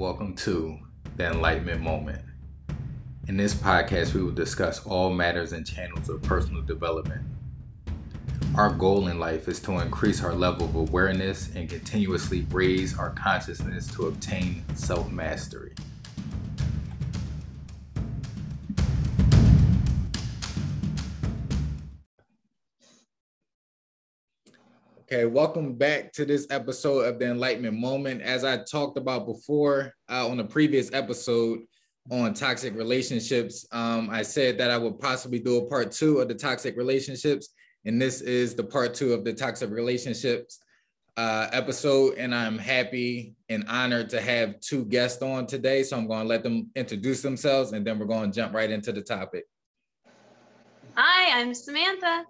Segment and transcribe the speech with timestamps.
[0.00, 0.78] welcome to
[1.16, 2.22] the Enlightenment Moment.
[3.28, 7.20] In this podcast, we will discuss all matters and channels of personal development.
[8.56, 13.10] Our goal in life is to increase our level of awareness and continuously raise our
[13.10, 15.74] consciousness to obtain self mastery.
[25.12, 28.22] Okay, welcome back to this episode of the Enlightenment Moment.
[28.22, 31.62] As I talked about before uh, on the previous episode
[32.12, 36.28] on toxic relationships, um, I said that I would possibly do a part two of
[36.28, 37.48] the toxic relationships,
[37.84, 40.60] and this is the part two of the toxic relationships
[41.16, 42.14] uh, episode.
[42.16, 45.82] And I'm happy and honored to have two guests on today.
[45.82, 48.70] So I'm going to let them introduce themselves, and then we're going to jump right
[48.70, 49.46] into the topic.
[50.94, 52.26] Hi, I'm Samantha.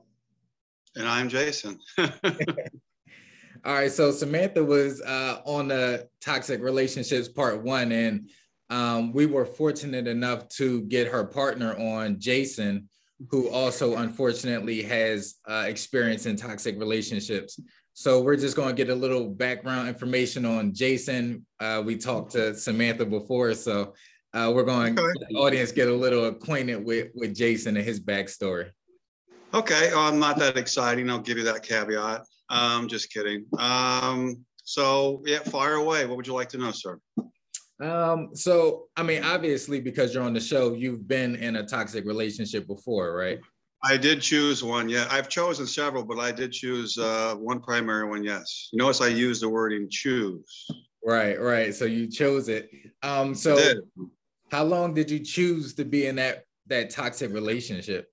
[0.97, 1.79] And I'm Jason.
[1.99, 3.93] All right.
[3.93, 8.28] So Samantha was uh, on the toxic relationships part one, and
[8.70, 12.89] um, we were fortunate enough to get her partner on, Jason,
[13.29, 17.61] who also unfortunately has uh, experience in toxic relationships.
[17.92, 21.45] So we're just going to get a little background information on Jason.
[21.61, 23.95] Uh, we talked to Samantha before, so
[24.33, 28.01] uh, we're going to the audience get a little acquainted with with Jason and his
[28.01, 28.70] backstory.
[29.53, 31.11] Okay, well, I'm not that exciting.
[31.11, 32.25] I'll give you that caveat.
[32.51, 33.47] Um, just kidding.
[33.59, 36.07] Um, so yeah, fire away.
[36.07, 36.98] What would you like to know, sir?
[37.83, 42.05] Um, so I mean, obviously, because you're on the show, you've been in a toxic
[42.05, 43.41] relationship before, right?
[43.83, 44.89] I did choose one.
[44.89, 48.23] Yeah, I've chosen several, but I did choose uh, one primary one.
[48.23, 48.69] Yes.
[48.73, 50.67] You notice I used the wording choose.
[51.03, 51.75] Right, right.
[51.75, 52.70] So you chose it.
[53.03, 53.59] Um, so
[54.53, 58.09] how long did you choose to be in that that toxic relationship?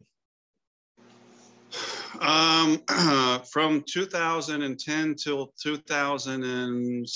[2.22, 2.82] Um,
[3.52, 7.08] from 2010 till 2000 and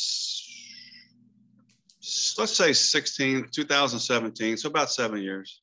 [2.37, 4.57] let's say 16, 2017.
[4.57, 5.61] So about seven years.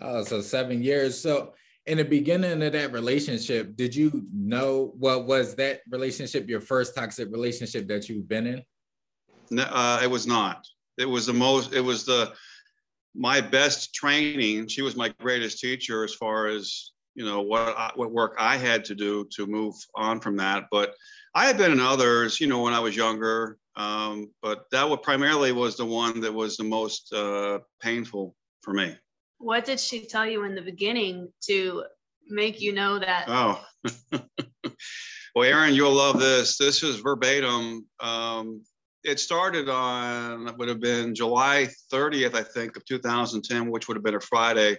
[0.00, 1.18] Oh, so seven years.
[1.18, 1.54] So
[1.86, 6.94] in the beginning of that relationship, did you know what was that relationship your first
[6.94, 8.62] toxic relationship that you've been in?
[9.50, 10.66] No, uh, it was not.
[10.98, 11.72] It was the most.
[11.72, 12.32] It was the
[13.14, 14.68] my best training.
[14.68, 18.56] She was my greatest teacher as far as you know what I, what work I
[18.58, 20.66] had to do to move on from that.
[20.70, 20.94] But
[21.34, 23.58] I had been in others, you know, when I was younger.
[23.74, 28.72] Um, but that was primarily was the one that was the most uh, painful for
[28.72, 28.96] me.
[29.38, 31.84] What did she tell you in the beginning to
[32.28, 33.24] make you know that?
[33.28, 33.62] Oh,
[35.34, 36.56] well, Aaron, you'll love this.
[36.58, 37.86] This is verbatim.
[38.00, 38.62] Um,
[39.04, 44.04] it started on would have been July 30th, I think, of 2010, which would have
[44.04, 44.76] been a Friday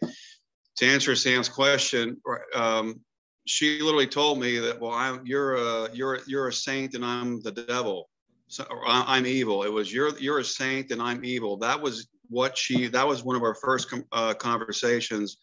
[0.77, 2.17] to answer Sam's question,
[2.53, 2.99] um,
[3.45, 7.41] she literally told me that, well, I'm you're a you're you're a saint and I'm
[7.41, 8.09] the devil.
[8.47, 9.63] So I'm evil.
[9.63, 11.57] It was you're you're a saint and I'm evil.
[11.57, 12.87] That was what she.
[12.87, 15.37] That was one of our first com- uh, conversations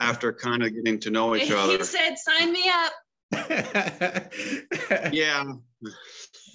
[0.00, 1.76] after kind of getting to know each other.
[1.78, 2.92] He said, "Sign me up."
[5.12, 5.44] yeah.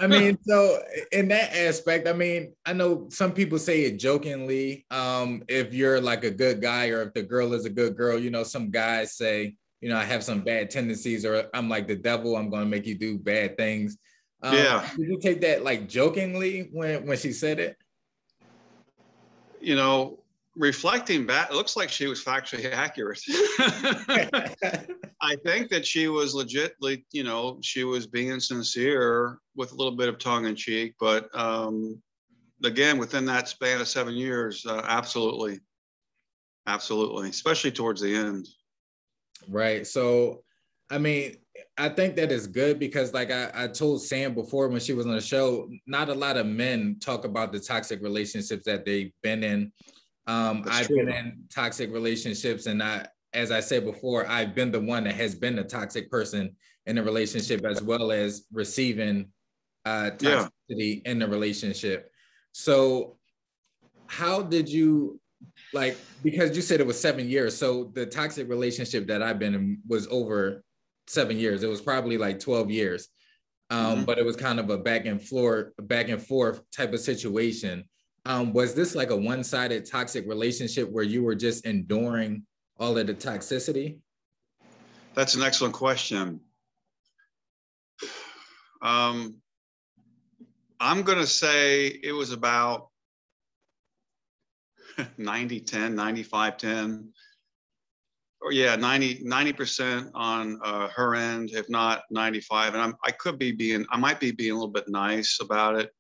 [0.01, 0.81] I mean, so
[1.12, 4.85] in that aspect, I mean, I know some people say it jokingly.
[4.89, 8.17] Um, if you're like a good guy or if the girl is a good girl,
[8.17, 11.88] you know, some guys say, you know, I have some bad tendencies or I'm like
[11.88, 13.97] the devil, I'm gonna make you do bad things.
[14.41, 14.90] Um, yeah.
[14.97, 17.78] Did you take that like jokingly when when she said it?
[19.59, 20.20] You know,
[20.56, 23.22] reflecting back, it looks like she was factually accurate.
[25.22, 29.95] I think that she was legitly, you know, she was being sincere with a little
[29.95, 32.01] bit of tongue in cheek, but um,
[32.63, 35.59] again, within that span of seven years, uh, absolutely,
[36.67, 38.47] absolutely, especially towards the end.
[39.47, 39.85] Right.
[39.88, 40.44] So,
[40.90, 41.35] I mean,
[41.78, 45.06] I think that is good because, like I, I told Sam before when she was
[45.06, 49.11] on the show, not a lot of men talk about the toxic relationships that they've
[49.23, 49.72] been in
[50.27, 50.97] um, I've true.
[50.97, 55.15] been in toxic relationships, and I, as I said before, I've been the one that
[55.15, 56.55] has been the toxic person
[56.85, 59.28] in a relationship, as well as receiving
[59.85, 61.11] uh, toxicity yeah.
[61.11, 62.11] in the relationship.
[62.51, 63.17] So,
[64.07, 65.19] how did you
[65.73, 65.97] like?
[66.23, 69.79] Because you said it was seven years, so the toxic relationship that I've been in
[69.87, 70.63] was over
[71.07, 71.63] seven years.
[71.63, 73.07] It was probably like twelve years,
[73.72, 74.03] um, mm-hmm.
[74.05, 77.85] but it was kind of a back and floor, back and forth type of situation
[78.26, 82.44] um, was this like a one-sided toxic relationship where you were just enduring
[82.79, 83.97] all of the toxicity
[85.14, 86.40] that's an excellent question
[88.82, 89.35] um,
[90.79, 92.90] i'm going to say it was about
[95.18, 97.12] 90 10 95 10
[98.41, 102.73] or yeah, 90 90% on uh, her end, if not 95.
[102.73, 105.79] And I'm, I could be being, I might be being a little bit nice about
[105.79, 105.91] it.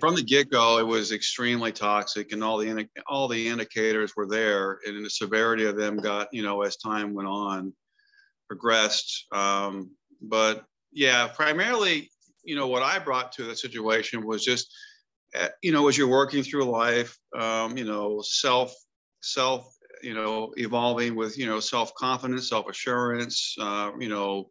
[0.00, 4.80] From the get-go, it was extremely toxic, and all the all the indicators were there,
[4.86, 7.72] and the severity of them got, you know, as time went on,
[8.48, 9.26] progressed.
[9.32, 9.90] Um,
[10.20, 12.10] but yeah, primarily,
[12.44, 14.72] you know, what I brought to the situation was just,
[15.34, 18.74] eh, you know, as you're working through life, um, you know, self
[19.20, 24.50] self you know, evolving with, you know, self-confidence, self-assurance, uh, you know,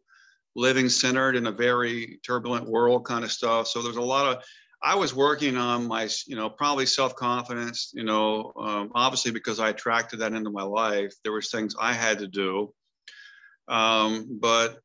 [0.56, 3.68] living centered in a very turbulent world kind of stuff.
[3.68, 4.42] So there's a lot of,
[4.84, 9.68] I was working on my, you know, probably self-confidence, you know, um, obviously because I
[9.68, 12.74] attracted that into my life, there was things I had to do.
[13.68, 14.80] Um, but,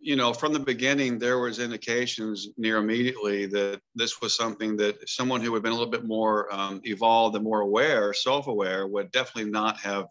[0.00, 5.08] you know, from the beginning, there was indications near immediately that this was something that
[5.08, 9.10] someone who had been a little bit more um, evolved and more aware, self-aware, would
[9.10, 10.06] definitely not have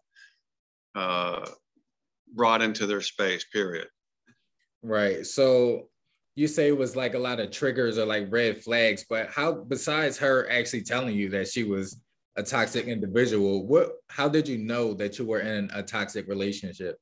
[0.96, 1.46] uh,
[2.36, 3.46] brought into their space.
[3.46, 3.88] Period.
[4.84, 5.26] Right.
[5.26, 5.90] So
[6.36, 9.54] you say it was like a lot of triggers or like red flags, but how
[9.54, 12.00] besides her actually telling you that she was
[12.36, 16.98] a toxic individual, what how did you know that you were in a toxic relationship?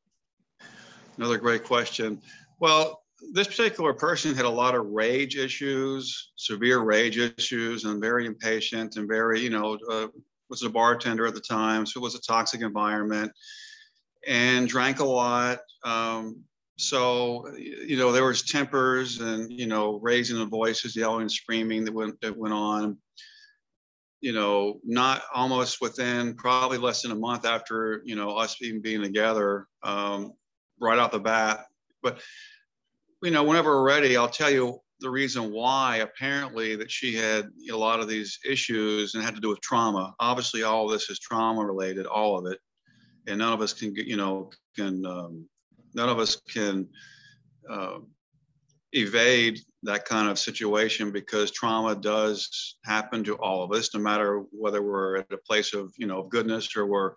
[1.18, 2.22] Another great question.
[2.60, 3.02] Well,
[3.34, 8.98] this particular person had a lot of rage issues, severe rage issues, and very impatient
[8.98, 10.08] and very, you know, uh,
[10.50, 13.32] was a bartender at the time, so it was a toxic environment,
[14.28, 15.60] and drank a lot.
[15.84, 16.44] Um,
[16.78, 21.94] so, you know, there was tempers and you know, raising the voices, yelling, screaming that
[21.94, 22.98] went that went on.
[24.22, 28.82] You know, not almost within probably less than a month after you know us even
[28.82, 30.34] being together, um,
[30.80, 31.66] right off the bat.
[32.04, 32.20] But
[33.24, 37.50] you know, whenever we're ready, I'll tell you the reason why apparently that she had
[37.72, 40.14] a lot of these issues and had to do with trauma.
[40.20, 42.60] Obviously, all of this is trauma related, all of it,
[43.28, 45.48] and none of us can, you know, can um,
[45.94, 46.88] none of us can
[47.70, 48.00] uh,
[48.94, 54.44] evade that kind of situation because trauma does happen to all of us, no matter
[54.52, 57.14] whether we're at a place of, you know, goodness or we're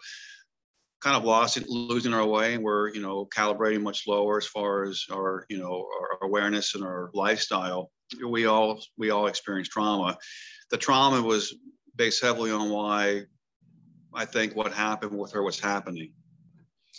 [1.04, 4.84] kind of lost losing our way, and we're you know calibrating much lower as far
[4.84, 7.90] as our you know our awareness and our lifestyle.
[8.26, 10.16] We all we all experience trauma.
[10.70, 11.54] The trauma was
[11.94, 13.24] based heavily on why
[14.14, 16.14] I think what happened with her was happening.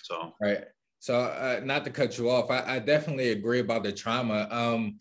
[0.04, 0.66] So right.
[1.00, 4.47] So uh, not to cut you off, I, I definitely agree about the trauma.
[4.50, 5.00] Um,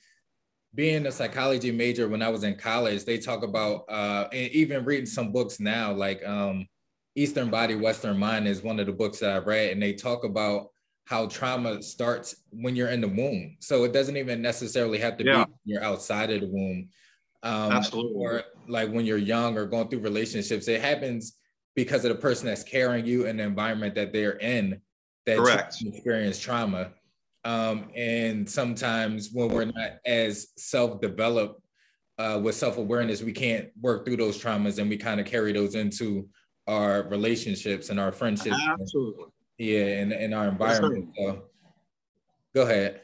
[0.74, 4.84] being a psychology major when I was in college, they talk about uh, and even
[4.84, 6.66] reading some books now, like um,
[7.14, 10.24] Eastern Body, Western Mind is one of the books that I've read, and they talk
[10.24, 10.70] about
[11.06, 13.56] how trauma starts when you're in the womb.
[13.60, 15.44] So it doesn't even necessarily have to yeah.
[15.44, 16.88] be you're outside of the womb.
[17.42, 18.14] Um, Absolutely.
[18.16, 21.36] Or like when you're young or going through relationships, it happens
[21.76, 24.80] because of the person that's carrying you and the environment that they're in
[25.26, 25.76] that Correct.
[25.82, 26.92] experience trauma.
[27.44, 31.60] Um, and sometimes when we're not as self-developed
[32.18, 35.74] uh, with self-awareness, we can't work through those traumas and we kind of carry those
[35.74, 36.28] into
[36.66, 38.56] our relationships and our friendships.
[38.66, 39.26] Absolutely.
[39.58, 41.10] Yeah, and, and our environment.
[41.16, 41.42] So
[42.54, 43.02] go ahead.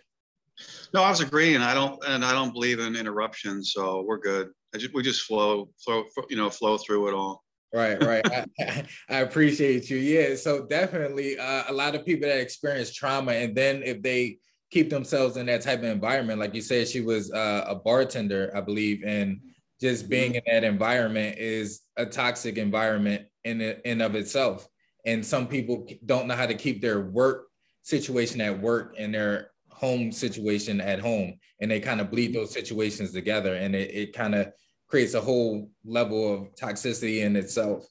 [0.92, 1.60] No, I was agreeing.
[1.60, 4.50] I don't, and I don't believe in interruptions, so we're good.
[4.74, 7.44] I just, we just flow, flow, you know, flow through it all.
[7.72, 8.26] Right, right.
[8.32, 9.96] I, I, appreciate you.
[9.98, 14.38] Yeah, so definitely, uh, a lot of people that experience trauma, and then if they
[14.70, 18.50] keep themselves in that type of environment, like you said, she was uh, a bartender,
[18.56, 19.40] I believe, and
[19.80, 24.66] just being in that environment is a toxic environment in in of itself.
[25.06, 27.46] And some people don't know how to keep their work
[27.82, 32.52] situation at work and their home situation at home, and they kind of bleed those
[32.52, 34.52] situations together, and it, it kind of
[34.90, 37.86] creates a whole level of toxicity in itself.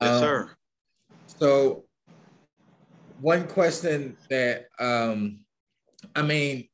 [0.00, 0.50] Yes, um, sir.
[1.26, 1.84] So,
[3.20, 5.40] one question that um,
[6.14, 6.68] I mean,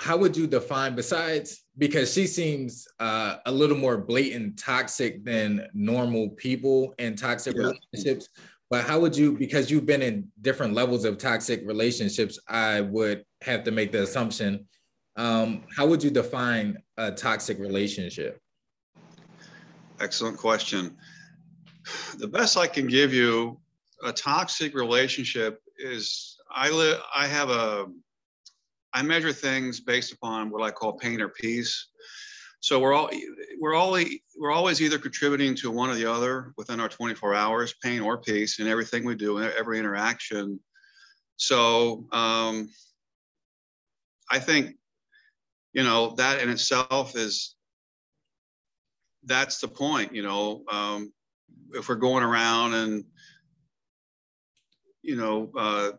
[0.00, 5.66] how would you define besides because she seems uh, a little more blatant toxic than
[5.74, 7.70] normal people in toxic yeah.
[7.92, 8.28] relationships
[8.70, 13.24] but how would you because you've been in different levels of toxic relationships i would
[13.42, 14.66] have to make the assumption
[15.16, 18.40] um, how would you define a toxic relationship
[20.00, 20.96] excellent question
[22.18, 23.58] the best i can give you
[24.04, 27.86] a toxic relationship is i live i have a
[28.92, 31.88] I measure things based upon what I call pain or peace.
[32.60, 33.10] So we're all
[33.58, 33.98] we're all
[34.36, 38.18] we're always either contributing to one or the other within our 24 hours, pain or
[38.18, 40.60] peace, in everything we do, in every interaction.
[41.36, 42.68] So um,
[44.30, 44.76] I think
[45.72, 47.54] you know that in itself is
[49.24, 50.14] that's the point.
[50.14, 51.12] You know, um,
[51.72, 53.04] if we're going around and
[55.02, 55.90] you know uh,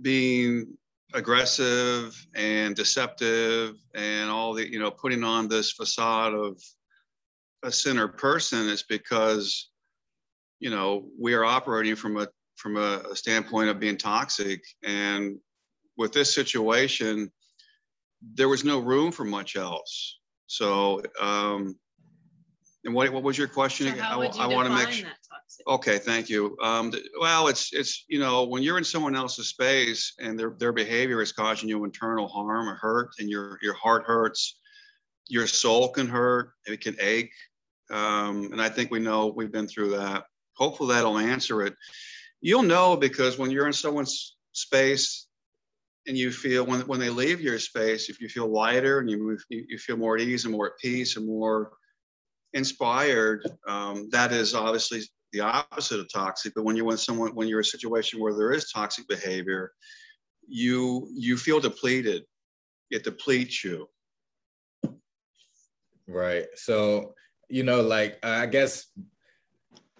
[0.00, 0.76] being
[1.14, 6.58] aggressive and deceptive and all the you know putting on this facade of
[7.62, 9.70] a sinner person is because
[10.58, 12.26] you know we are operating from a
[12.56, 15.36] from a, a standpoint of being toxic and
[15.96, 17.30] with this situation
[18.34, 21.76] there was no room for much else so um
[22.84, 24.04] and what, what was your question So again?
[24.04, 25.08] how would you I, want to make sure.
[25.68, 26.56] Okay, thank you.
[26.62, 30.72] Um, well, it's it's you know when you're in someone else's space and their their
[30.72, 34.58] behavior is causing you internal harm or hurt, and your your heart hurts,
[35.28, 37.32] your soul can hurt, it can ache,
[37.90, 40.24] um, and I think we know we've been through that.
[40.56, 41.74] Hopefully, that'll answer it.
[42.40, 45.28] You'll know because when you're in someone's space
[46.08, 49.38] and you feel when when they leave your space, if you feel lighter and you
[49.48, 51.72] you, you feel more at ease and more at peace and more
[52.54, 56.52] inspired, um, that is obviously the opposite of toxic.
[56.54, 59.72] But when you're with someone, when you're in a situation where there is toxic behavior,
[60.46, 62.24] you you feel depleted.
[62.90, 63.88] It depletes you.
[66.06, 66.46] Right.
[66.56, 67.14] So,
[67.48, 68.86] you know, like I guess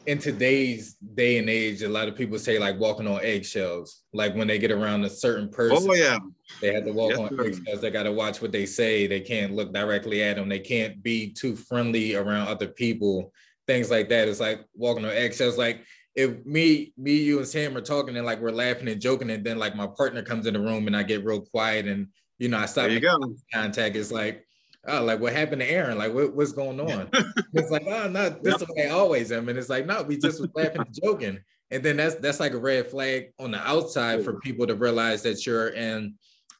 [0.07, 4.03] in today's day and age, a lot of people say like walking on eggshells.
[4.13, 6.19] Like when they get around a certain person, Oh yeah,
[6.61, 7.45] they have to walk Yes, on sir.
[7.47, 7.81] eggshells.
[7.81, 9.07] They got to watch what they say.
[9.07, 10.49] They can't look directly at them.
[10.49, 13.33] They can't be too friendly around other people.
[13.67, 14.29] Things like that.
[14.29, 15.57] It's like walking on eggshells.
[15.57, 19.31] Like if me, me, you, and Sam are talking and like we're laughing and joking,
[19.31, 22.09] and then like my partner comes in the room and I get real quiet and
[22.39, 23.95] you know I stop there you contact.
[23.97, 24.45] It's like,
[24.89, 25.99] oh, like what happened to Aaron?
[25.99, 27.09] Like what, what's going on?
[27.53, 29.49] it's like, oh, no, this is the way I always am.
[29.49, 31.39] And it's like, no, we just was laughing and joking.
[31.71, 35.23] And then that's that's like a red flag on the outside for people to realize
[35.23, 36.15] that you're in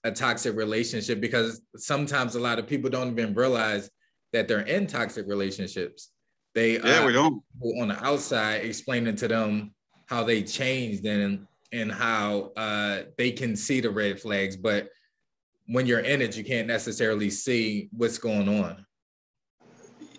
[0.05, 3.91] a toxic relationship because sometimes a lot of people don't even realize
[4.33, 6.11] that they're in toxic relationships.
[6.55, 7.43] They Yeah, uh, we don't.
[7.53, 9.75] people on the outside explaining to them
[10.07, 14.89] how they changed and and how uh, they can see the red flags, but
[15.67, 18.85] when you're in it, you can't necessarily see what's going on.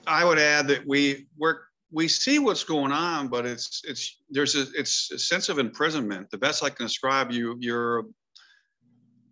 [0.07, 1.63] I would add that we work.
[1.91, 6.29] We see what's going on, but it's it's there's a it's a sense of imprisonment.
[6.31, 8.05] The best I can describe you, you're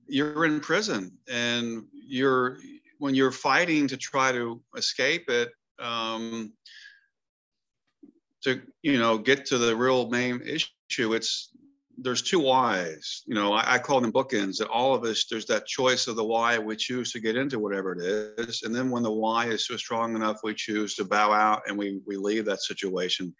[0.07, 2.57] you're in prison, and you're
[2.99, 5.51] when you're fighting to try to escape it.
[5.79, 6.53] Um,
[8.43, 11.49] to you know get to the real main issue, it's
[12.03, 13.23] there's two whys.
[13.25, 14.57] You know, I, I call them bookends.
[14.57, 17.59] That all of us there's that choice of the why we choose to get into
[17.59, 21.05] whatever it is, and then when the why is so strong enough, we choose to
[21.05, 23.33] bow out and we we leave that situation.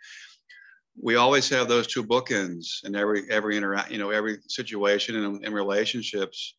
[1.02, 5.44] We always have those two bookends in every every interact, you know, every situation and
[5.44, 6.56] in relationships.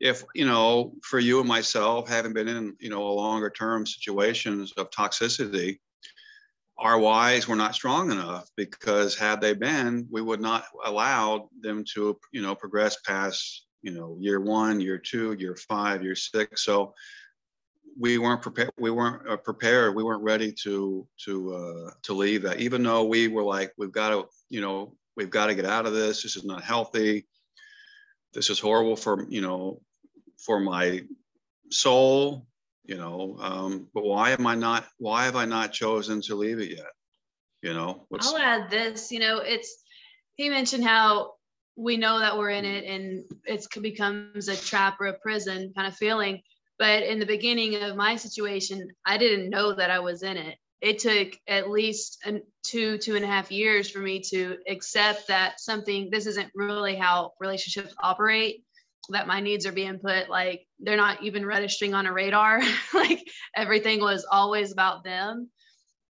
[0.00, 3.86] If you know, for you and myself, having been in you know a longer term
[3.86, 5.78] situations of toxicity,
[6.78, 11.84] our whys were not strong enough because had they been, we would not allow them
[11.94, 16.64] to, you know, progress past, you know, year one, year two, year five, year six.
[16.64, 16.94] So
[17.98, 18.70] we weren't prepared.
[18.78, 19.94] We weren't uh, prepared.
[19.94, 22.60] We weren't ready to to uh, to leave that.
[22.60, 25.86] Even though we were like, we've got to, you know, we've got to get out
[25.86, 26.22] of this.
[26.22, 27.26] This is not healthy.
[28.32, 29.82] This is horrible for you know,
[30.38, 31.02] for my
[31.70, 32.46] soul
[32.84, 36.58] you know um, but why am i not why have i not chosen to leave
[36.58, 36.90] it yet
[37.62, 39.10] you know what's I'll add this.
[39.10, 39.82] You know, it's
[40.34, 41.34] he mentioned how
[41.76, 45.86] we know that we're in it and it becomes a trap or a prison kind
[45.86, 46.42] of feeling.
[46.78, 50.58] But in the beginning of my situation, I didn't know that I was in it.
[50.80, 55.28] It took at least an, two, two and a half years for me to accept
[55.28, 58.64] that something, this isn't really how relationships operate,
[59.10, 62.60] that my needs are being put like they're not even registering on a radar.
[62.94, 65.50] like everything was always about them.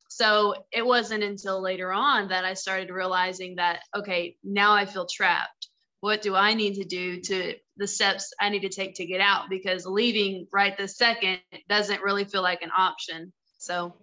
[0.09, 5.07] So it wasn't until later on that I started realizing that, okay, now I feel
[5.07, 5.69] trapped.
[6.01, 9.23] What do I need to do to the steps I need to take to get
[9.23, 9.49] out?
[9.49, 13.33] Because leaving right this second doesn't really feel like an option.
[13.57, 13.95] So,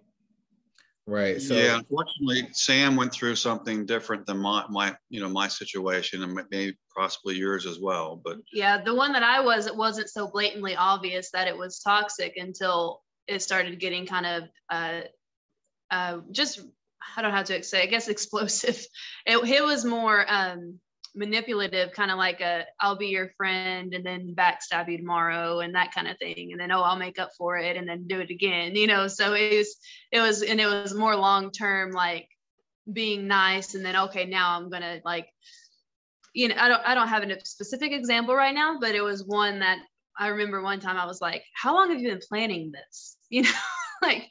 [1.10, 1.42] Right.
[1.42, 6.22] So yeah unfortunately sam went through something different than my my you know my situation
[6.22, 10.08] and maybe possibly yours as well but yeah, the one that I was, it wasn't
[10.08, 15.00] so blatantly obvious that it was toxic until it started getting kind of uh,
[15.90, 16.60] uh, just,
[17.16, 18.84] I don't know how to say, I guess explosive.
[19.26, 20.80] It, it was more um,
[21.14, 25.74] manipulative, kind of like a, I'll be your friend and then backstab you tomorrow and
[25.74, 26.52] that kind of thing.
[26.52, 29.08] And then, oh, I'll make up for it and then do it again, you know?
[29.08, 29.76] So it was,
[30.12, 32.28] it was, and it was more long-term, like
[32.90, 33.74] being nice.
[33.74, 35.28] And then, okay, now I'm going to like,
[36.32, 39.24] you know, I don't, I don't have a specific example right now, but it was
[39.24, 39.78] one that
[40.18, 43.16] I remember one time I was like, how long have you been planning this?
[43.32, 43.50] You know,
[44.02, 44.28] like,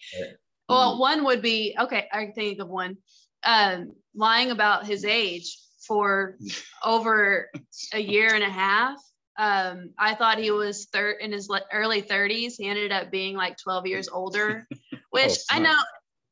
[0.68, 2.98] well, one would be, okay, I can think of one,
[3.46, 5.58] um, lying about his age
[5.90, 6.38] for
[6.86, 7.50] over
[7.94, 8.96] a year and a half.
[9.38, 12.54] Um, I thought he was thir- in his early 30s.
[12.58, 14.68] He ended up being like 12 years older,
[15.12, 15.80] which oh, I know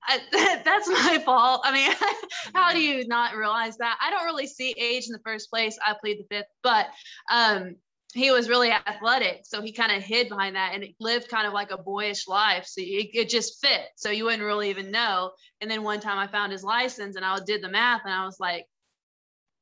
[0.08, 1.62] I, that's my fault.
[1.64, 1.92] I mean,
[2.54, 3.98] how do you not realize that?
[4.02, 5.78] I don't really see age in the first place.
[5.86, 6.88] I plead the fifth, but
[7.32, 7.76] um,
[8.14, 11.54] he was really athletic, so he kind of hid behind that and lived kind of
[11.54, 12.66] like a boyish life.
[12.66, 13.88] So it, it just fit.
[13.96, 15.32] So you wouldn't really even know.
[15.62, 18.26] And then one time I found his license and I did the math and I
[18.26, 18.66] was like,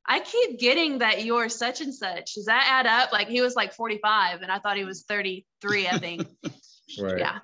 [0.08, 2.34] I keep getting that you're such and such.
[2.34, 3.12] Does that add up?
[3.12, 6.26] Like he was like 45 and I thought he was 33, I think.
[7.00, 7.18] right.
[7.18, 7.38] Yeah.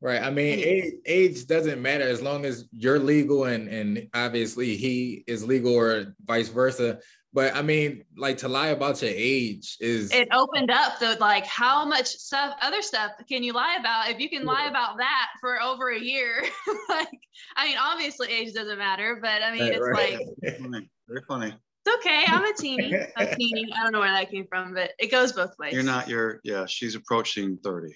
[0.00, 0.22] Right.
[0.22, 5.24] I mean, age, age, doesn't matter as long as you're legal and and obviously he
[5.26, 7.00] is legal or vice versa.
[7.32, 11.46] But I mean, like to lie about your age is it opened up the like
[11.46, 14.08] how much stuff, other stuff can you lie about?
[14.08, 16.42] If you can lie about that for over a year,
[16.88, 17.20] like
[17.56, 20.70] I mean, obviously age doesn't matter, but I mean, right, it's right.
[20.70, 21.54] like very funny.
[21.84, 22.24] It's okay.
[22.26, 22.94] I'm a teeny.
[22.94, 23.72] a teeny.
[23.76, 25.72] I don't know where that came from, but it goes both ways.
[25.72, 26.08] You're not.
[26.08, 26.66] You're yeah.
[26.66, 27.94] She's approaching thirty.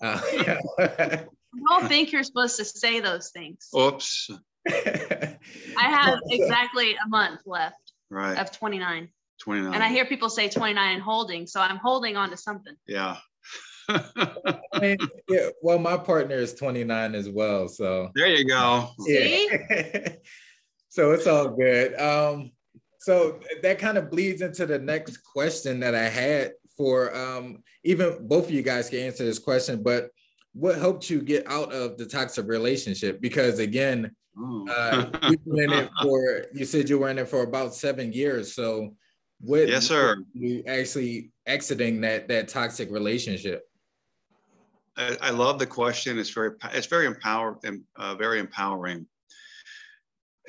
[0.00, 1.24] Uh, yeah.
[1.68, 3.68] don't think you're supposed to say those things.
[3.76, 4.30] Oops.
[4.68, 5.38] I
[5.76, 7.92] have exactly a month left.
[8.10, 8.38] Right.
[8.38, 9.08] Of 29.
[9.40, 9.74] 29.
[9.74, 12.74] And I hear people say 29 and holding, so I'm holding on to something.
[12.86, 13.16] Yeah.
[13.88, 14.96] I mean,
[15.28, 15.48] yeah.
[15.62, 18.90] Well, my partner is 29 as well, so there you go.
[19.06, 20.08] Yeah.
[20.88, 22.00] so it's all good.
[22.00, 22.52] Um,
[23.04, 28.26] so that kind of bleeds into the next question that I had for um, even
[28.26, 30.08] both of you guys can answer this question, but
[30.54, 33.20] what helped you get out of the toxic relationship?
[33.20, 34.10] Because again,
[34.70, 38.10] uh, you've been in it for you said you were in it for about seven
[38.10, 38.54] years.
[38.54, 38.96] So
[39.38, 40.16] what yes, sir.
[40.32, 43.64] You actually exiting that that toxic relationship.
[44.96, 46.18] I, I love the question.
[46.18, 49.06] It's very it's very empowered and uh, very empowering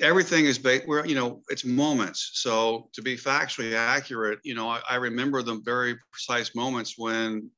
[0.00, 2.30] everything is based where you know it's moments.
[2.34, 7.50] So to be factually accurate you know I, I, remember the very precise moments when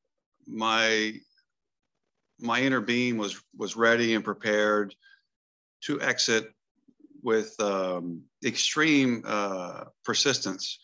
[0.47, 1.14] my
[2.40, 4.95] my inner being was was ready and prepared
[5.82, 6.52] to exit
[7.23, 10.78] with um, extreme uh, persistence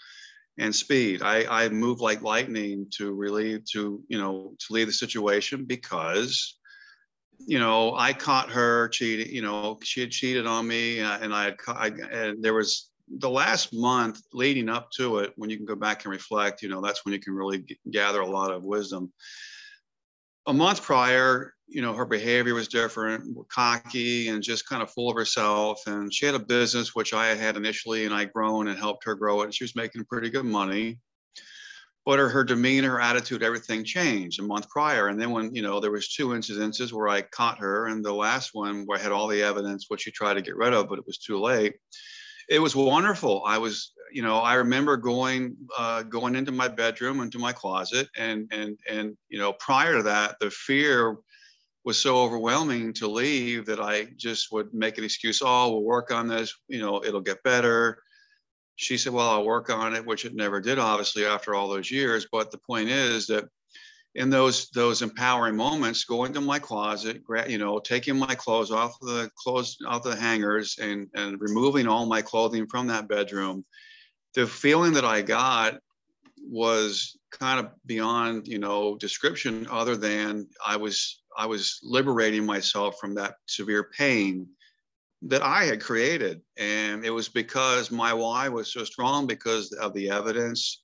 [0.59, 1.23] and speed.
[1.23, 6.59] I, I moved like lightning to relieve to you know to leave the situation because
[7.47, 9.35] you know, I caught her cheating.
[9.35, 11.57] You know, she had cheated on me, uh, and I had.
[11.69, 15.77] I, and there was the last month leading up to it, when you can go
[15.77, 16.63] back and reflect.
[16.63, 19.13] You know, that's when you can really g- gather a lot of wisdom.
[20.47, 25.11] A month prior, you know, her behavior was different, cocky, and just kind of full
[25.11, 25.81] of herself.
[25.87, 29.15] And she had a business which I had initially, and I grown and helped her
[29.15, 29.55] grow it.
[29.55, 30.99] She was making pretty good money
[32.05, 35.09] but her, her demeanor, her attitude, everything changed a month prior.
[35.09, 38.13] And then when, you know, there was two incidences where I caught her and the
[38.13, 40.89] last one where I had all the evidence, which she tried to get rid of,
[40.89, 41.75] but it was too late.
[42.49, 43.43] It was wonderful.
[43.47, 48.09] I was, you know, I remember going, uh, going into my bedroom, into my closet
[48.19, 51.17] and, and, and, you know, prior to that, the fear
[51.87, 55.41] was so overwhelming to leave that I just would make an excuse.
[55.43, 56.55] Oh, we'll work on this.
[56.69, 57.99] You know, it'll get better
[58.77, 61.91] she said, Well, I'll work on it, which it never did, obviously, after all those
[61.91, 62.27] years.
[62.31, 63.45] But the point is that
[64.15, 68.99] in those those empowering moments, going to my closet, you know, taking my clothes off
[69.01, 73.65] the clothes off the hangers and and removing all my clothing from that bedroom,
[74.35, 75.79] the feeling that I got
[76.47, 79.67] was kind of beyond, you know, description.
[79.71, 84.49] Other than I was I was liberating myself from that severe pain
[85.27, 86.43] that I had created.
[86.57, 90.83] And it was because my why was so strong because of the evidence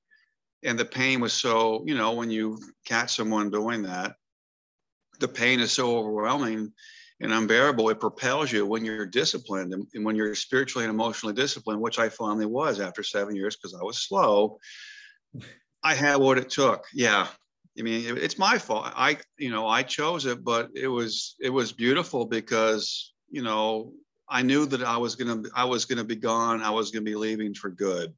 [0.63, 4.15] and the pain was so, you know, when you catch someone doing that,
[5.19, 6.73] the pain is so overwhelming
[7.21, 7.91] and unbearable.
[7.91, 11.99] It propels you when you're disciplined and, and when you're spiritually and emotionally disciplined, which
[11.99, 14.59] I finally was after seven years because I was slow.
[15.83, 16.87] I had what it took.
[16.95, 17.27] Yeah.
[17.79, 18.93] I mean, it, it's my fault.
[18.97, 23.93] I, you know, I chose it, but it was, it was beautiful because, you know,
[24.31, 26.63] I knew that I was gonna I was gonna be gone.
[26.63, 28.15] I was gonna be leaving for good,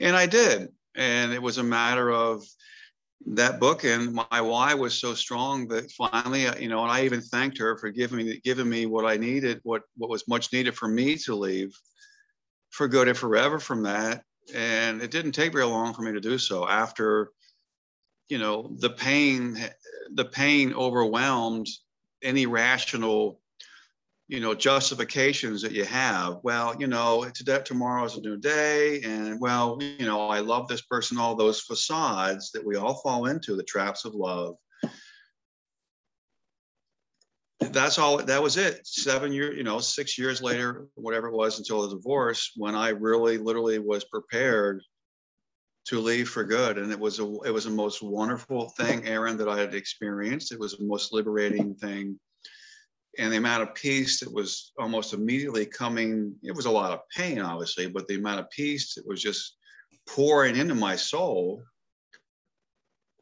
[0.00, 0.68] and I did.
[0.94, 2.44] And it was a matter of
[3.24, 7.04] that book and my why was so strong that finally, uh, you know, and I
[7.04, 10.52] even thanked her for giving me giving me what I needed, what what was much
[10.52, 11.74] needed for me to leave
[12.70, 14.22] for good and forever from that.
[14.54, 16.68] And it didn't take very long for me to do so.
[16.68, 17.30] After,
[18.28, 19.58] you know, the pain,
[20.14, 21.66] the pain overwhelmed
[22.22, 23.40] any rational
[24.28, 26.38] you know justifications that you have.
[26.42, 30.82] Well you know today tomorrow's a new day and well you know i love this
[30.82, 34.56] person all those facades that we all fall into the traps of love.
[37.60, 38.86] That's all that was it.
[38.86, 42.88] Seven years you know six years later whatever it was until the divorce when i
[42.90, 44.82] really literally was prepared
[45.86, 46.78] to leave for good.
[46.78, 50.50] And it was a it was the most wonderful thing aaron that i had experienced.
[50.50, 52.18] It was the most liberating thing
[53.18, 57.00] and the amount of peace that was almost immediately coming it was a lot of
[57.14, 59.56] pain obviously but the amount of peace that was just
[60.06, 61.62] pouring into my soul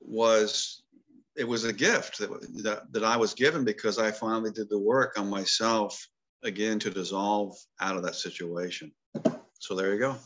[0.00, 0.82] was
[1.36, 2.30] it was a gift that,
[2.62, 6.06] that, that I was given because I finally did the work on myself
[6.42, 8.92] again to dissolve out of that situation.
[9.58, 10.16] So there you go.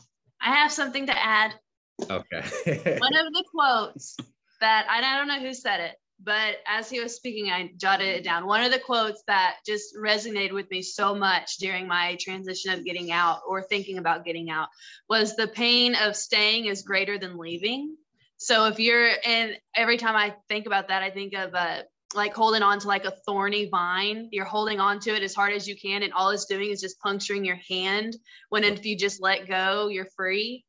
[0.41, 1.53] I have something to add.
[2.01, 2.97] Okay.
[2.99, 4.17] One of the quotes
[4.61, 8.23] that I don't know who said it, but as he was speaking, I jotted it
[8.23, 8.45] down.
[8.45, 12.83] One of the quotes that just resonated with me so much during my transition of
[12.83, 14.67] getting out or thinking about getting out
[15.09, 17.95] was the pain of staying is greater than leaving.
[18.35, 22.33] So if you're, and every time I think about that, I think of uh, like
[22.33, 24.29] holding on to like a thorny vine.
[24.31, 26.81] You're holding on to it as hard as you can, and all it's doing is
[26.81, 28.17] just puncturing your hand.
[28.49, 30.65] When if you just let go, you're free.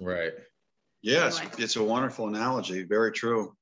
[0.00, 0.32] Right.
[1.02, 1.54] Yes, anyway.
[1.58, 2.82] it's a wonderful analogy.
[2.82, 3.55] Very true.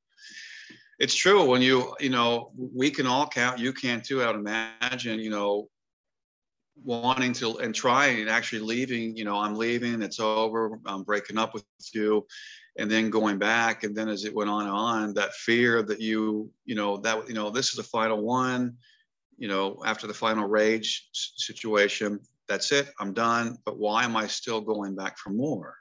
[0.98, 3.58] It's true when you, you know, we can all count.
[3.58, 4.22] You can too.
[4.22, 5.68] I would imagine, you know,
[6.82, 9.16] wanting to and trying and actually leaving.
[9.16, 10.02] You know, I'm leaving.
[10.02, 10.78] It's over.
[10.86, 12.26] I'm breaking up with you
[12.76, 16.00] and then going back and then as it went on and on that fear that
[16.00, 18.76] you you know that you know this is the final one
[19.36, 24.26] you know after the final rage situation that's it i'm done but why am i
[24.26, 25.76] still going back for more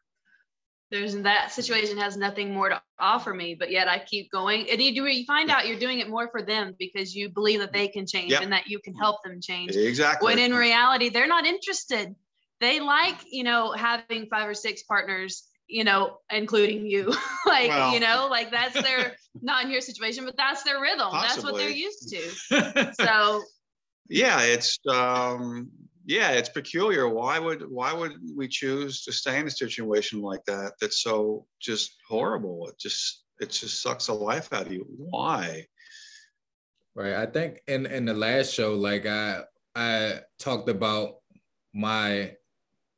[0.93, 4.79] there's that situation has nothing more to offer me but yet i keep going and
[4.79, 7.73] you do you find out you're doing it more for them because you believe that
[7.73, 8.43] they can change yep.
[8.43, 12.15] and that you can help them change exactly when in reality they're not interested
[12.61, 17.07] they like you know having five or six partners you know, including you.
[17.47, 21.09] like, well, you know, like that's their not in your situation, but that's their rhythm.
[21.09, 21.27] Possibly.
[21.27, 22.93] That's what they're used to.
[23.03, 23.41] so
[24.09, 25.71] yeah, it's um
[26.05, 27.07] yeah, it's peculiar.
[27.07, 31.45] Why would why would we choose to stay in a situation like that that's so
[31.61, 32.67] just horrible?
[32.67, 34.85] It just it just sucks the life out of you.
[34.97, 35.65] Why?
[36.95, 37.13] Right.
[37.13, 39.43] I think in in the last show, like I
[39.75, 41.15] I talked about
[41.73, 42.33] my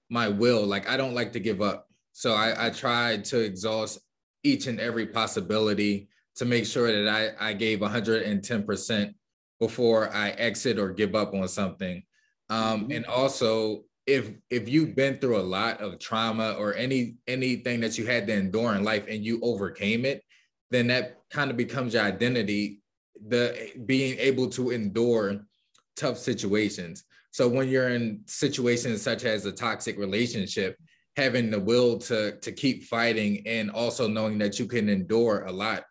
[0.09, 0.65] my will.
[0.65, 1.87] Like I don't like to give up.
[2.11, 3.99] So I, I tried to exhaust
[4.43, 9.13] each and every possibility to make sure that I, I gave 110%
[9.59, 12.03] before I exit or give up on something.
[12.49, 12.91] Um, mm-hmm.
[12.91, 17.97] and also if if you've been through a lot of trauma or any anything that
[17.97, 20.23] you had to endure in life and you overcame it,
[20.71, 22.81] then that kind of becomes your identity,
[23.27, 25.45] the being able to endure
[25.95, 27.03] tough situations.
[27.31, 30.77] So when you're in situations such as a toxic relationship,
[31.17, 35.51] having the will to to keep fighting and also knowing that you can endure a
[35.51, 35.83] lot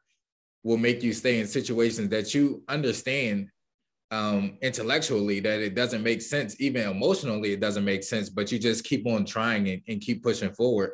[0.62, 3.48] will make you stay in situations that you understand
[4.10, 6.60] um, intellectually that it doesn't make sense.
[6.60, 10.22] Even emotionally it doesn't make sense but you just keep on trying and, and keep
[10.22, 10.92] pushing forward.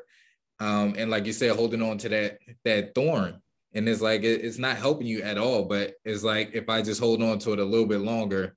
[0.58, 3.40] Um, and like you said holding on to that that thorn.
[3.72, 6.82] And it's like it, it's not helping you at all but it's like if i
[6.82, 8.56] just hold on to it a little bit longer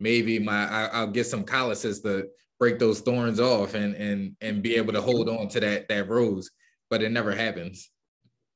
[0.00, 4.62] maybe my I, i'll get some calluses to break those thorns off and and and
[4.62, 6.50] be able to hold on to that that rose
[6.90, 7.90] but it never happens.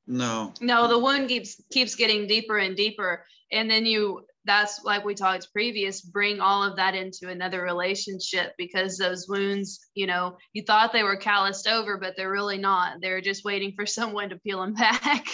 [0.07, 0.53] No.
[0.61, 3.25] No the wound keeps keeps getting deeper and deeper.
[3.51, 8.53] And then you that's like we talked previous bring all of that into another relationship
[8.57, 13.01] because those wounds you know you thought they were calloused over but they're really not
[13.01, 15.25] they're just waiting for someone to peel them back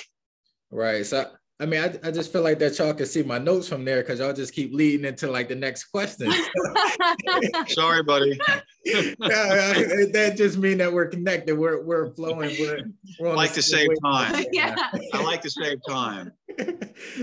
[0.72, 3.70] right so I mean, I, I just feel like that y'all can see my notes
[3.70, 6.30] from there because y'all just keep leading into like the next question.
[7.70, 8.38] Sorry, buddy.
[8.84, 11.58] yeah, that just mean that we're connected.
[11.58, 12.58] We're we're flowing.
[12.60, 12.80] We're,
[13.22, 14.44] we're like to save time.
[14.52, 14.76] yeah.
[15.14, 16.34] I like to save time.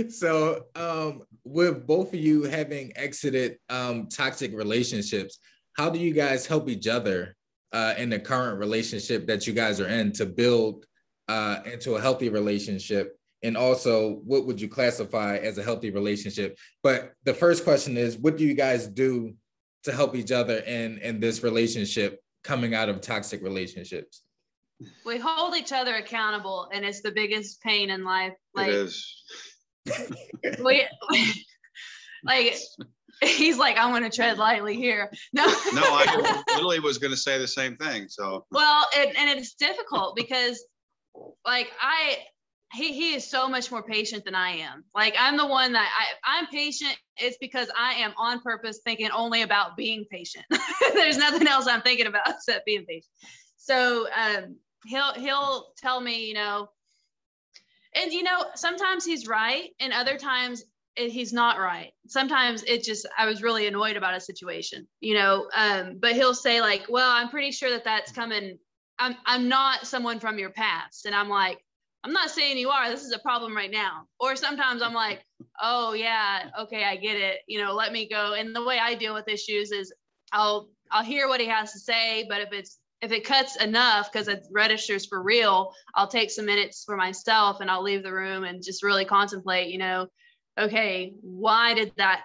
[0.09, 5.39] so, um, with both of you having exited um, toxic relationships,
[5.77, 7.35] how do you guys help each other
[7.73, 10.85] uh, in the current relationship that you guys are in to build
[11.29, 13.17] uh, into a healthy relationship?
[13.43, 18.17] and also what would you classify as a healthy relationship but the first question is
[18.17, 19.35] what do you guys do
[19.83, 24.23] to help each other in in this relationship coming out of toxic relationships
[25.05, 29.23] we hold each other accountable and it's the biggest pain in life like it is.
[30.63, 30.87] We,
[32.25, 32.55] like
[33.23, 37.39] he's like i'm to tread lightly here no no i literally was going to say
[37.39, 40.65] the same thing so well it, and it's difficult because
[41.45, 42.17] like i
[42.73, 44.85] he he is so much more patient than I am.
[44.95, 46.97] Like I'm the one that I I'm patient.
[47.19, 50.45] It's because I am on purpose thinking only about being patient.
[50.95, 53.13] There's nothing else I'm thinking about except being patient.
[53.57, 56.69] So um, he'll he'll tell me, you know,
[57.95, 60.65] and you know sometimes he's right, and other times
[60.97, 61.93] he's not right.
[62.07, 65.49] Sometimes it just I was really annoyed about a situation, you know.
[65.55, 68.59] Um, but he'll say like, "Well, I'm pretty sure that that's coming.
[68.99, 71.59] I'm I'm not someone from your past," and I'm like,
[72.05, 72.91] "I'm not saying you are.
[72.91, 75.25] This is a problem right now." Or sometimes I'm like,
[75.61, 77.41] "Oh yeah, okay, I get it.
[77.47, 79.93] You know, let me go." And the way I deal with issues is
[80.33, 84.11] I'll I'll hear what he has to say, but if it's if it cuts enough
[84.11, 88.13] because it registers for real, I'll take some minutes for myself and I'll leave the
[88.13, 90.07] room and just really contemplate, you know,
[90.59, 92.23] okay, why did that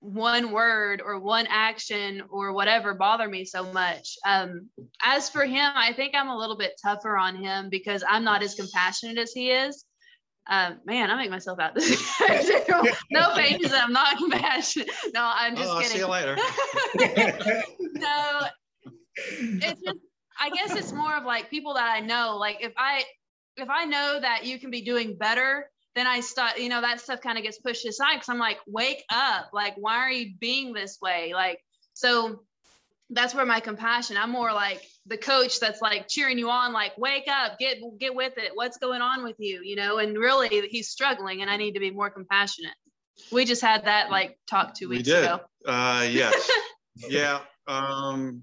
[0.00, 4.16] one word or one action or whatever bother me so much?
[4.26, 4.68] Um,
[5.02, 8.42] as for him, I think I'm a little bit tougher on him because I'm not
[8.42, 9.86] as compassionate as he is.
[10.50, 11.90] Um, man, I make myself out this
[13.10, 13.72] no faces.
[13.72, 14.90] I'm not compassionate.
[15.14, 15.92] No, I'm just oh, kidding.
[15.92, 16.36] see you later.
[17.94, 18.40] no,
[19.16, 19.98] it's just.
[20.40, 22.36] I guess it's more of like people that I know.
[22.38, 23.04] Like if I
[23.56, 27.00] if I know that you can be doing better then I start, you know, that
[27.00, 29.50] stuff kind of gets pushed aside because I'm like, wake up.
[29.52, 31.32] Like, why are you being this way?
[31.34, 31.58] Like,
[31.92, 32.44] so
[33.10, 36.96] that's where my compassion, I'm more like the coach that's like cheering you on, like,
[36.98, 38.52] wake up, get get with it.
[38.54, 39.60] What's going on with you?
[39.64, 42.74] You know, and really he's struggling and I need to be more compassionate.
[43.32, 45.24] We just had that like talk two weeks we did.
[45.24, 45.40] ago.
[45.66, 46.48] Uh yes.
[47.08, 47.40] yeah.
[47.66, 48.42] Um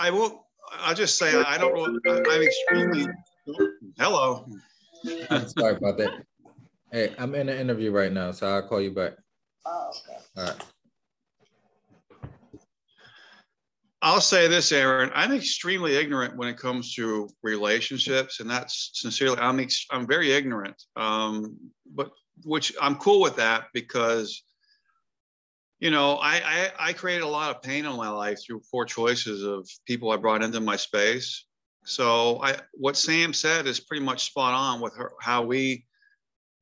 [0.00, 0.46] I will
[0.78, 3.06] I'll just say I don't know I'm extremely
[3.98, 4.46] hello.
[5.30, 6.24] I'm sorry about that.
[6.90, 9.12] Hey, I'm in an interview right now, so I'll call you back.
[9.64, 10.18] Oh, okay.
[10.36, 10.64] All right.
[14.02, 15.10] I'll say this, Aaron.
[15.14, 19.38] I'm extremely ignorant when it comes to relationships, and that's sincerely.
[19.38, 20.82] I'm ex- I'm very ignorant.
[20.96, 21.58] Um,
[21.94, 22.10] but
[22.44, 24.42] which I'm cool with that because,
[25.80, 28.84] you know, I, I I created a lot of pain in my life through poor
[28.84, 31.44] choices of people I brought into my space,
[31.84, 35.86] so I, what Sam said is pretty much spot on with her, how we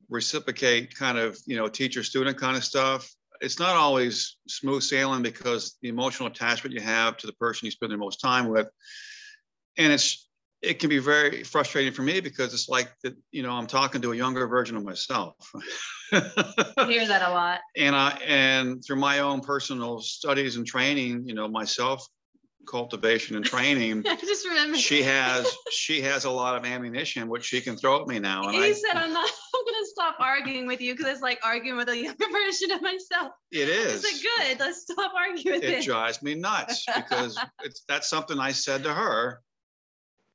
[0.09, 3.13] reciprocate kind of, you know, teacher student kind of stuff.
[3.41, 7.71] It's not always smooth sailing because the emotional attachment you have to the person you
[7.71, 8.69] spend the most time with.
[9.77, 10.28] And it's,
[10.61, 14.03] it can be very frustrating for me because it's like that, you know, I'm talking
[14.03, 15.35] to a younger version of myself.
[16.12, 17.61] I hear that a lot.
[17.77, 22.07] And I, and through my own personal studies and training, you know, myself
[22.68, 24.05] cultivation and training.
[24.07, 28.03] I just remember she has she has a lot of ammunition which she can throw
[28.03, 28.42] at me now.
[28.44, 29.31] And he I, said, "I'm not.
[29.55, 32.83] I'm gonna stop arguing with you because it's like arguing with a younger version of
[32.83, 34.05] myself." It is.
[34.05, 34.61] It's like good.
[34.61, 35.62] Let's stop arguing.
[35.62, 39.40] It, it drives me nuts because it's that's something I said to her,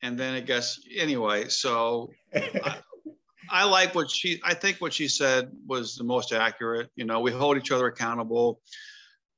[0.04, 1.50] and then it gets anyway.
[1.50, 2.12] So.
[2.36, 2.78] I,
[3.50, 6.90] I like what she I think what she said was the most accurate.
[6.96, 8.62] You know, we hold each other accountable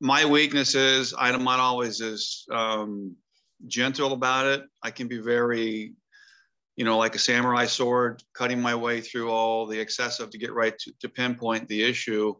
[0.02, 3.16] my weakness is I'm not always as um,
[3.68, 4.64] gentle about it.
[4.84, 5.94] I can be very,
[6.76, 10.54] you know, like a samurai sword, cutting my way through all the excessive to get
[10.54, 12.36] right to, to pinpoint the issue,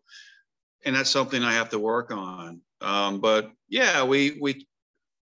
[0.86, 2.62] and that's something I have to work on.
[2.82, 4.68] Um, but yeah, we we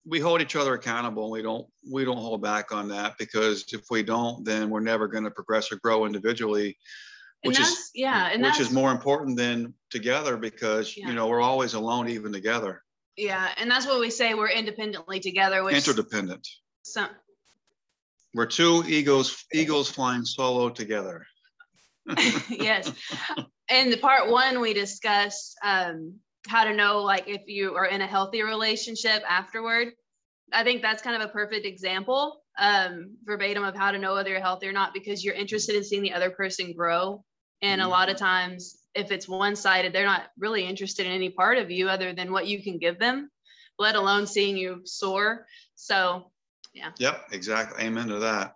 [0.06, 3.66] we hold each other accountable, and we don't we don't hold back on that because
[3.74, 6.78] if we don't, then we're never going to progress or grow individually
[7.44, 11.08] which is yeah and which is more important than together because yeah.
[11.08, 12.82] you know we're always alone even together.
[13.16, 16.48] Yeah and that's what we say we're independently together which interdependent.
[16.84, 17.06] So
[18.34, 21.26] we're two egos eagles flying solo together.
[22.50, 22.92] Yes.
[23.70, 26.16] In the part one we discussed um,
[26.48, 29.90] how to know like if you are in a healthy relationship afterward
[30.54, 34.30] i think that's kind of a perfect example um, verbatim of how to know whether
[34.30, 37.24] you're healthy or not because you're interested in seeing the other person grow
[37.62, 37.92] and a mm-hmm.
[37.92, 41.70] lot of times, if it's one sided, they're not really interested in any part of
[41.70, 43.30] you other than what you can give them,
[43.78, 45.46] let alone seeing you soar.
[45.76, 46.32] So,
[46.74, 46.92] yeah.
[46.98, 47.84] Yep, exactly.
[47.84, 48.54] Amen to that.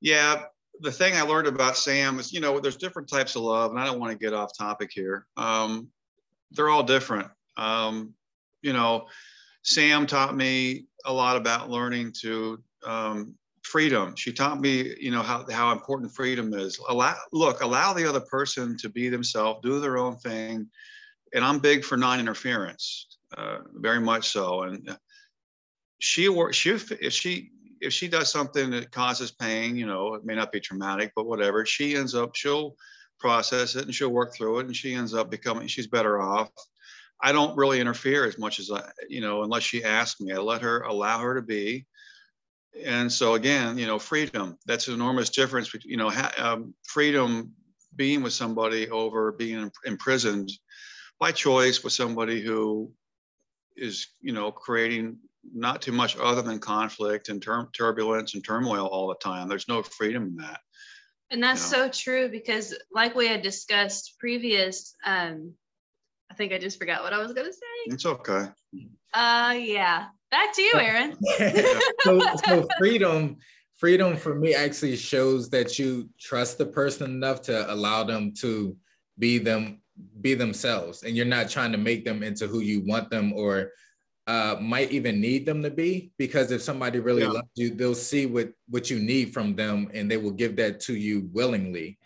[0.00, 0.44] Yeah.
[0.80, 3.80] The thing I learned about Sam is, you know, there's different types of love, and
[3.80, 5.26] I don't want to get off topic here.
[5.36, 5.88] Um,
[6.50, 7.28] they're all different.
[7.56, 8.14] Um,
[8.62, 9.06] you know,
[9.62, 14.14] Sam taught me a lot about learning to um, freedom.
[14.16, 16.80] She taught me, you know, how, how important freedom is.
[16.88, 20.68] Allow, look, allow the other person to be themselves, do their own thing.
[21.34, 24.62] And I'm big for non-interference, uh, very much so.
[24.62, 24.96] And
[25.98, 30.24] she works, she, if she, if she does something that causes pain, you know, it
[30.24, 32.74] may not be traumatic, but whatever, she ends up, she'll
[33.18, 36.50] process it and she'll work through it and she ends up becoming, she's better off.
[37.20, 40.32] I don't really interfere as much as I, you know, unless she asks me.
[40.32, 41.86] I let her allow her to be
[42.84, 45.70] and so again, you know, freedom, that's an enormous difference.
[45.70, 47.52] Between, you know, ha- um, freedom
[47.96, 50.50] being with somebody over being imprisoned
[51.18, 52.92] by choice with somebody who
[53.76, 55.18] is, you know, creating
[55.52, 59.48] not too much other than conflict and tur- turbulence and turmoil all the time.
[59.48, 60.60] There's no freedom in that.
[61.30, 65.52] And that's so true because, like we had discussed previous, um,
[66.30, 67.58] I think I just forgot what I was going to say.
[67.86, 68.46] It's okay.
[69.12, 70.06] Uh, yeah.
[70.30, 71.16] Back to you, Aaron.
[72.00, 73.36] so, so freedom,
[73.76, 78.76] freedom for me actually shows that you trust the person enough to allow them to
[79.18, 79.80] be them,
[80.20, 83.70] be themselves, and you're not trying to make them into who you want them or
[84.28, 87.30] uh, might even need them to be because if somebody really yeah.
[87.30, 90.80] loves you, they'll see what what you need from them and they will give that
[90.80, 91.98] to you willingly.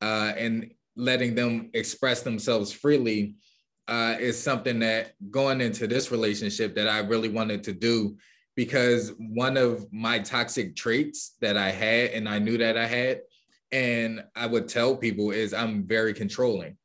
[0.00, 3.34] Uh, and letting them express themselves freely
[3.88, 8.16] uh, is something that going into this relationship that I really wanted to do
[8.56, 13.20] because one of my toxic traits that I had and I knew that I had,
[13.70, 16.78] and I would tell people is I'm very controlling.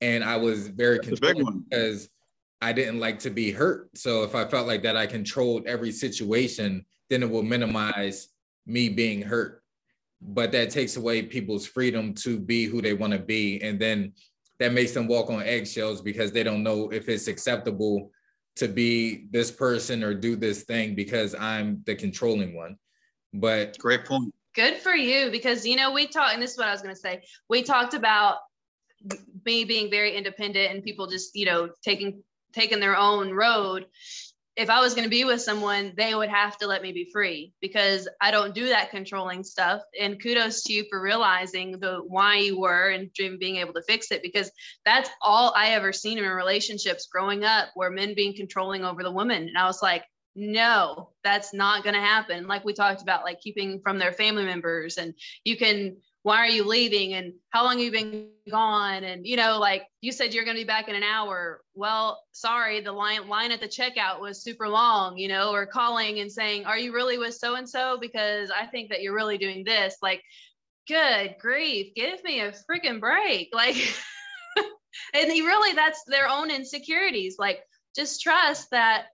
[0.00, 2.08] And I was very That's controlling because
[2.60, 3.90] I didn't like to be hurt.
[3.94, 8.28] So if I felt like that I controlled every situation, then it will minimize
[8.66, 9.62] me being hurt.
[10.22, 13.60] But that takes away people's freedom to be who they want to be.
[13.62, 14.14] And then
[14.58, 18.10] that makes them walk on eggshells because they don't know if it's acceptable
[18.56, 22.76] to be this person or do this thing because I'm the controlling one.
[23.34, 24.34] But great point.
[24.54, 26.94] Good for you because you know we talked, and this is what I was going
[26.94, 27.22] to say.
[27.50, 28.38] We talked about
[29.44, 32.22] me being very independent and people just you know taking
[32.56, 33.86] taking their own road
[34.56, 37.10] if I was going to be with someone, they would have to let me be
[37.12, 39.82] free because I don't do that controlling stuff.
[40.00, 44.10] And kudos to you for realizing the why you were and being able to fix
[44.10, 44.50] it because
[44.86, 49.12] that's all I ever seen in relationships growing up where men being controlling over the
[49.12, 49.42] woman.
[49.42, 52.46] And I was like, no, that's not going to happen.
[52.46, 55.12] Like we talked about, like keeping from their family members and
[55.44, 57.14] you can why are you leaving?
[57.14, 59.04] And how long have you been gone?
[59.04, 61.60] And you know like you said you're going to be back in an hour.
[61.76, 66.18] Well sorry the line line at the checkout was super long you know or calling
[66.18, 69.38] and saying are you really with so and so because i think that you're really
[69.38, 69.98] doing this.
[70.02, 70.20] Like
[70.88, 73.50] good grief give me a freaking break.
[73.54, 73.76] Like
[75.14, 77.36] and he really that's their own insecurities.
[77.38, 77.60] Like
[77.94, 79.04] just trust that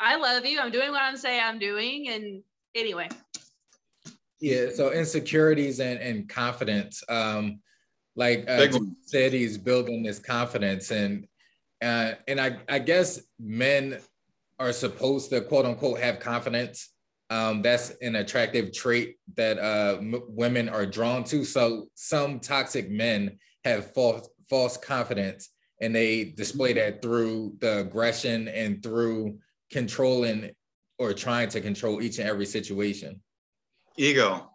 [0.00, 0.58] i love you.
[0.58, 2.08] I'm doing what i'm saying i'm doing.
[2.08, 2.42] And
[2.74, 3.10] anyway
[4.40, 7.02] yeah, so insecurities and, and confidence.
[7.08, 7.60] Um,
[8.14, 8.68] like uh,
[9.02, 11.26] said, he's building this confidence, and
[11.82, 13.98] uh, and I I guess men
[14.58, 16.92] are supposed to quote unquote have confidence.
[17.28, 21.44] Um, that's an attractive trait that uh, m- women are drawn to.
[21.44, 28.48] So some toxic men have false false confidence, and they display that through the aggression
[28.48, 29.38] and through
[29.70, 30.52] controlling
[30.98, 33.20] or trying to control each and every situation.
[33.96, 34.50] Ego.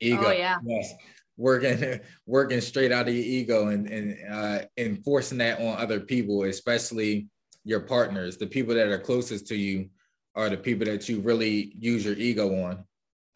[0.00, 0.24] Ego.
[0.26, 0.58] Oh, yeah.
[0.64, 0.92] Yes.
[1.36, 6.44] Working, working straight out of your ego and and uh, enforcing that on other people,
[6.44, 7.28] especially
[7.64, 8.36] your partners.
[8.36, 9.90] The people that are closest to you
[10.34, 12.84] are the people that you really use your ego on.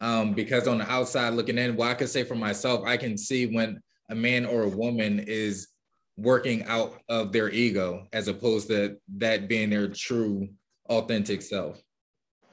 [0.01, 3.17] Um, because on the outside looking in, well, I can say for myself, I can
[3.17, 5.69] see when a man or a woman is
[6.17, 10.49] working out of their ego as opposed to that being their true
[10.89, 11.81] authentic self.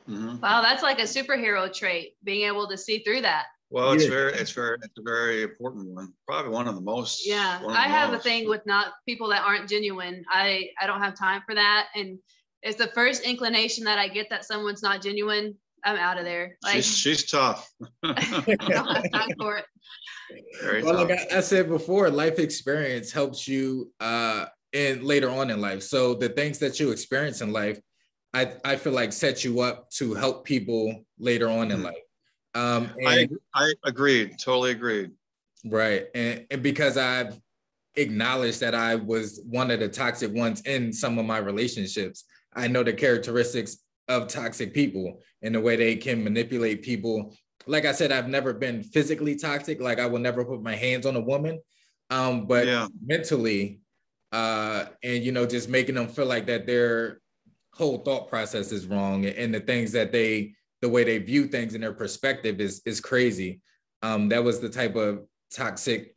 [0.09, 0.41] Mm-hmm.
[0.41, 3.47] Wow, that's like a superhero trait, being able to see through that.
[3.71, 4.11] Well, it's yeah.
[4.11, 6.13] very, it's very, it's a very important one.
[6.27, 7.27] Probably one of the most.
[7.27, 8.21] Yeah, I have most.
[8.21, 10.25] a thing with not people that aren't genuine.
[10.29, 12.19] I I don't have time for that, and
[12.63, 15.55] it's the first inclination that I get that someone's not genuine.
[15.85, 16.59] I'm out of there.
[16.63, 17.69] Like, she's she's tough.
[18.05, 19.65] I don't have time for it.
[20.63, 21.09] Very well, tough.
[21.09, 25.83] like I, I said before, life experience helps you uh in later on in life.
[25.83, 27.81] So the things that you experience in life
[28.35, 31.87] I, I feel like set you up to help people later on in mm-hmm.
[31.87, 31.97] life.
[32.55, 35.11] Um, I, I agreed, totally agreed.
[35.65, 36.07] Right.
[36.15, 37.39] And, and because I've
[37.95, 42.69] acknowledged that I was one of the toxic ones in some of my relationships, I
[42.69, 47.35] know the characteristics of toxic people and the way they can manipulate people.
[47.67, 49.81] Like I said, I've never been physically toxic.
[49.81, 51.61] Like I will never put my hands on a woman.
[52.11, 52.89] Um, but yeah.
[53.05, 53.81] mentally,
[54.33, 57.22] uh, and you know, just making them feel like that they're
[57.75, 61.75] whole thought process is wrong and the things that they the way they view things
[61.75, 63.61] and their perspective is is crazy.
[64.03, 66.15] Um that was the type of toxic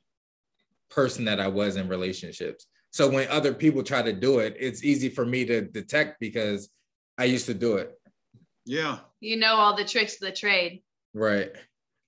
[0.90, 2.68] person that i was in relationships.
[2.92, 6.70] So when other people try to do it it's easy for me to detect because
[7.18, 7.92] i used to do it.
[8.66, 9.00] Yeah.
[9.20, 10.84] You know all the tricks of the trade.
[11.14, 11.52] Right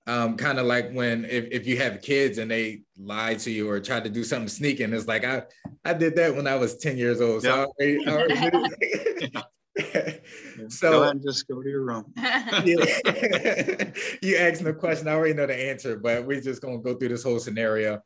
[0.08, 3.68] um, kind of like when if, if you have kids and they lie to you
[3.68, 5.42] or try to do something sneaking, it's like I
[5.84, 7.42] I did that when I was 10 years old.
[7.42, 7.98] So yep.
[8.06, 9.30] I already, I already
[10.68, 12.06] so go ahead and just go to your room.
[12.64, 17.10] you asked the question, I already know the answer, but we're just gonna go through
[17.10, 18.00] this whole scenario.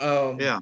[0.00, 0.60] Um, yeah.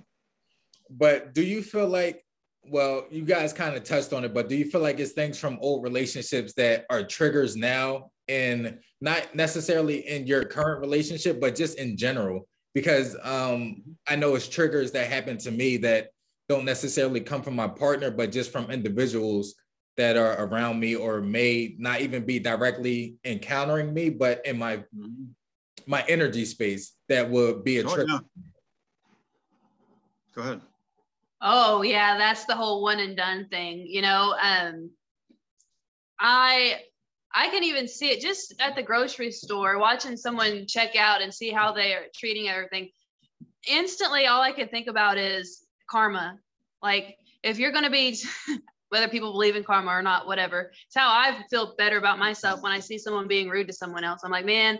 [0.91, 2.25] But do you feel like
[2.65, 5.39] well, you guys kind of touched on it, but do you feel like it's things
[5.39, 11.57] from old relationships that are triggers now and not necessarily in your current relationship, but
[11.57, 16.09] just in general because um, I know it's triggers that happen to me that
[16.49, 19.55] don't necessarily come from my partner, but just from individuals
[19.97, 24.77] that are around me or may not even be directly encountering me, but in my
[24.77, 25.25] mm-hmm.
[25.87, 28.13] my energy space that would be a oh, trigger.
[28.13, 28.19] Yeah.
[30.35, 30.61] Go ahead.
[31.43, 33.87] Oh yeah, that's the whole one and done thing.
[33.87, 34.91] You know, um,
[36.19, 36.81] I
[37.35, 41.33] I can even see it just at the grocery store, watching someone check out and
[41.33, 42.91] see how they are treating everything.
[43.67, 46.39] Instantly, all I can think about is karma.
[46.83, 48.19] Like, if you're going to be,
[48.91, 52.63] whether people believe in karma or not, whatever, it's how I feel better about myself
[52.63, 54.21] when I see someone being rude to someone else.
[54.25, 54.79] I'm like, man,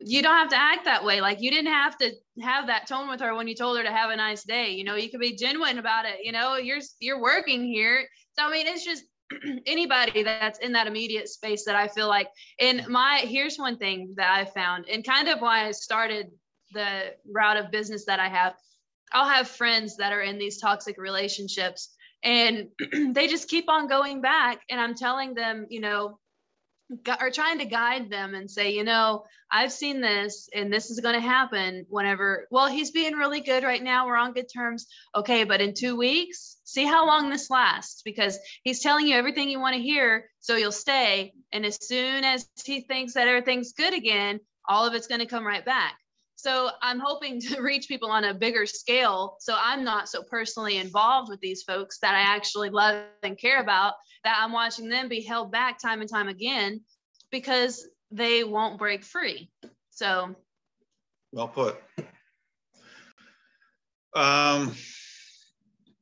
[0.00, 1.20] you don't have to act that way.
[1.20, 2.10] Like, you didn't have to
[2.42, 4.70] have that tone with her when you told her to have a nice day.
[4.70, 6.18] You know, you could be genuine about it.
[6.22, 8.06] You know, you're you're working here.
[8.32, 9.04] So I mean, it's just
[9.66, 14.14] anybody that's in that immediate space that I feel like in my here's one thing
[14.16, 16.30] that I found and kind of why I started
[16.72, 18.54] the route of business that I have.
[19.12, 22.68] I'll have friends that are in these toxic relationships and
[23.14, 26.18] they just keep on going back and I'm telling them, you know,
[27.08, 31.00] are trying to guide them and say, you know, I've seen this and this is
[31.00, 34.06] going to happen whenever, well, he's being really good right now.
[34.06, 34.86] We're on good terms.
[35.14, 35.44] Okay.
[35.44, 39.60] But in two weeks, see how long this lasts because he's telling you everything you
[39.60, 40.28] want to hear.
[40.40, 41.32] So you'll stay.
[41.52, 45.26] And as soon as he thinks that everything's good again, all of it's going to
[45.26, 45.94] come right back.
[46.34, 49.36] So I'm hoping to reach people on a bigger scale.
[49.38, 53.60] So I'm not so personally involved with these folks that I actually love and care
[53.60, 53.94] about,
[54.24, 56.80] that I'm watching them be held back time and time again
[57.30, 59.50] because they won't break free.
[59.90, 60.34] So
[61.30, 61.80] well put.
[64.14, 64.74] Um,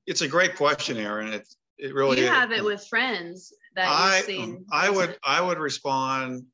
[0.07, 1.33] it's a great question, Aaron.
[1.33, 1.49] It,
[1.79, 4.67] it really you have it with friends that I, you've seen.
[4.73, 6.45] I would I would respond.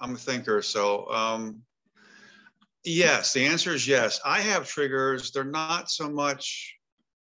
[0.00, 1.62] I'm a thinker, so um,
[2.84, 4.20] Yes, the answer is yes.
[4.24, 5.30] I have triggers.
[5.30, 6.76] They're not so much.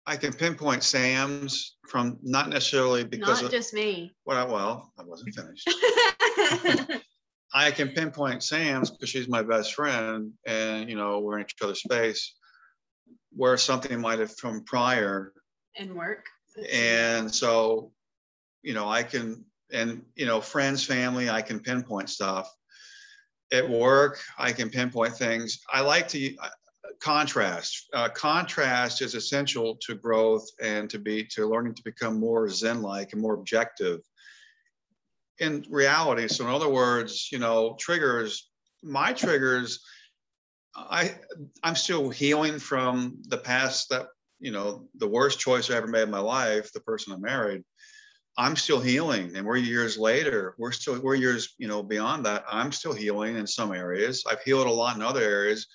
[0.05, 4.13] I can pinpoint Sam's from not necessarily because not of, just me.
[4.25, 5.69] Well, well, I wasn't finished.
[7.53, 11.55] I can pinpoint Sam's because she's my best friend, and you know we're in each
[11.61, 12.35] other's space.
[13.31, 15.31] Where something might have come prior.
[15.77, 16.27] And work.
[16.71, 17.91] And so,
[18.61, 22.53] you know, I can, and you know, friends, family, I can pinpoint stuff
[23.51, 25.59] at work, I can pinpoint things.
[25.71, 26.49] I like to uh,
[26.99, 27.87] contrast.
[27.93, 33.13] Uh, contrast is essential to growth and to be to learning to become more zen-like
[33.13, 34.01] and more objective
[35.39, 36.27] in reality.
[36.27, 38.49] So, in other words, you know, triggers.
[38.81, 39.79] My triggers.
[40.75, 41.15] I
[41.61, 44.07] I'm still healing from the past that
[44.43, 46.71] you know the worst choice I ever made in my life.
[46.71, 47.63] The person I married.
[48.37, 50.55] I'm still healing and we're years later.
[50.57, 52.43] We're still, we're years, you know, beyond that.
[52.49, 54.23] I'm still healing in some areas.
[54.29, 55.67] I've healed a lot in other areas,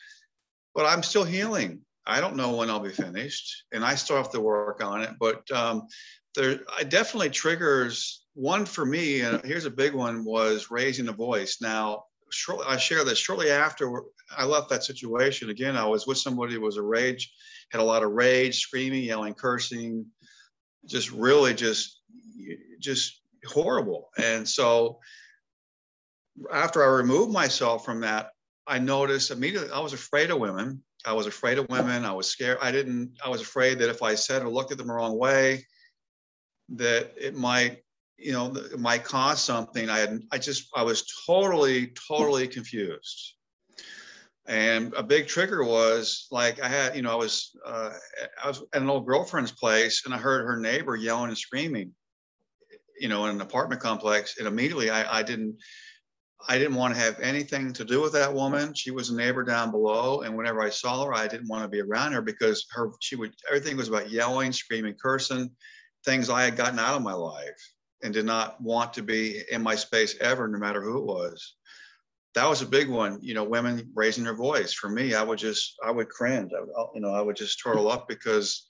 [0.75, 1.81] but I'm still healing.
[2.05, 5.11] I don't know when I'll be finished and I still have to work on it.
[5.21, 5.87] But um,
[6.35, 9.21] there, I definitely triggers one for me.
[9.21, 11.59] And here's a big one was raising a voice.
[11.61, 14.03] Now, shortly, I share this shortly after
[14.37, 15.51] I left that situation.
[15.51, 17.33] Again, I was with somebody who was a rage,
[17.71, 20.07] had a lot of rage, screaming, yelling, cursing,
[20.87, 22.01] just really just
[22.81, 24.11] just horrible.
[24.19, 24.99] And so
[26.53, 28.31] after I removed myself from that,
[28.67, 30.83] I noticed immediately I was afraid of women.
[31.05, 32.05] I was afraid of women.
[32.05, 32.59] I was scared.
[32.61, 35.19] I didn't, I was afraid that if I said or looked at them the wrong
[35.19, 35.67] way,
[36.71, 37.79] that it might,
[38.19, 39.89] you know, it might cause something.
[39.89, 43.35] I had, I just, I was totally, totally confused.
[44.47, 47.91] And a big trigger was like I had, you know, I was uh,
[48.43, 51.93] I was at an old girlfriend's place and I heard her neighbor yelling and screaming
[52.99, 54.39] you know, in an apartment complex.
[54.39, 55.57] And immediately I, I didn't,
[56.49, 58.75] I didn't want to have anything to do with that woman.
[58.75, 60.23] She was a neighbor down below.
[60.23, 63.17] And whenever I saw her, I didn't want to be around her because her, she
[63.17, 65.51] would, everything was about yelling, screaming, cursing,
[66.05, 69.63] things I had gotten out of my life and did not want to be in
[69.63, 71.55] my space ever, no matter who it was.
[72.35, 74.73] That was a big one, you know, women raising their voice.
[74.73, 76.53] For me, I would just, I would cringe.
[76.57, 78.67] I would, you know, I would just turtle up because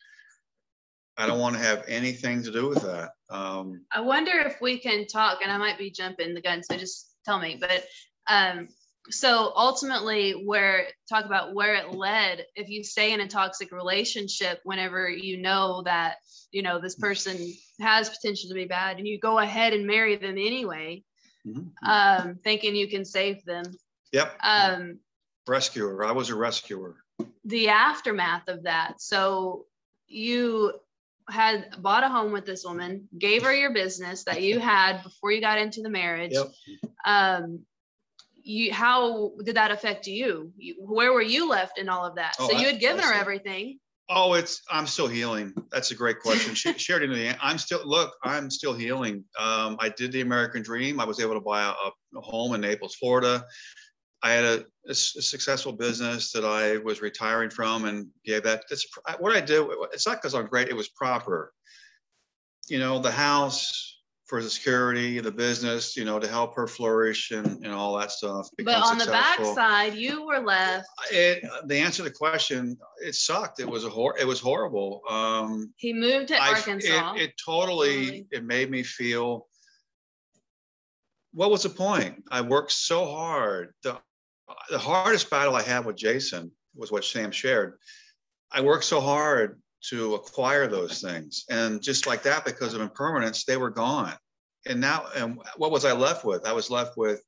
[1.18, 3.10] I don't want to have anything to do with that.
[3.28, 6.76] Um, I wonder if we can talk, and I might be jumping the gun, so
[6.76, 7.58] just tell me.
[7.60, 7.84] But
[8.28, 8.68] um,
[9.10, 12.46] so ultimately, where talk about where it led.
[12.54, 16.16] If you stay in a toxic relationship, whenever you know that
[16.50, 20.16] you know this person has potential to be bad, and you go ahead and marry
[20.16, 21.02] them anyway,
[21.46, 21.88] mm-hmm.
[21.88, 23.64] um, thinking you can save them.
[24.12, 24.38] Yep.
[24.42, 24.98] Um,
[25.46, 26.04] rescuer.
[26.04, 26.96] I was a rescuer.
[27.44, 29.00] The aftermath of that.
[29.00, 29.66] So
[30.06, 30.72] you
[31.28, 35.30] had bought a home with this woman, gave her your business that you had before
[35.30, 36.32] you got into the marriage.
[36.32, 36.52] Yep.
[37.04, 37.60] Um,
[38.48, 40.52] you how did that affect you?
[40.56, 42.34] you where were you left in all of that?
[42.38, 43.78] Oh, so you had given I her everything.
[44.08, 45.52] Oh, it's I'm still healing.
[45.70, 46.54] That's a great question.
[46.54, 49.24] She shared it in the I'm still look, I'm still healing.
[49.38, 50.98] Um, I did the American dream.
[50.98, 53.44] I was able to buy a, a home in Naples, Florida.
[54.22, 58.64] I had a successful business that I was retiring from and gave that.
[58.70, 58.86] It's
[59.18, 59.64] what I did.
[59.92, 60.68] It's not because I'm great.
[60.68, 61.52] It was proper.
[62.68, 63.97] You know, the house
[64.28, 68.10] for the security, the business, you know, to help her flourish and, and all that
[68.12, 68.48] stuff.
[68.58, 69.54] But on the successful.
[69.54, 70.86] backside, you were left.
[71.10, 73.58] It, the answer to the question, it sucked.
[73.58, 75.00] It was a hor- it was horrible.
[75.08, 77.14] Um, He moved to I- Arkansas.
[77.14, 78.26] It, it totally, Totally.
[78.30, 79.46] it made me feel.
[81.32, 82.24] What was the point?
[82.30, 83.72] I worked so hard.
[83.82, 83.98] The
[84.70, 87.78] the hardest battle I had with Jason was what Sam shared.
[88.52, 89.60] I worked so hard
[89.90, 94.14] to acquire those things, and just like that, because of impermanence, they were gone.
[94.66, 96.46] And now, and what was I left with?
[96.46, 97.22] I was left with.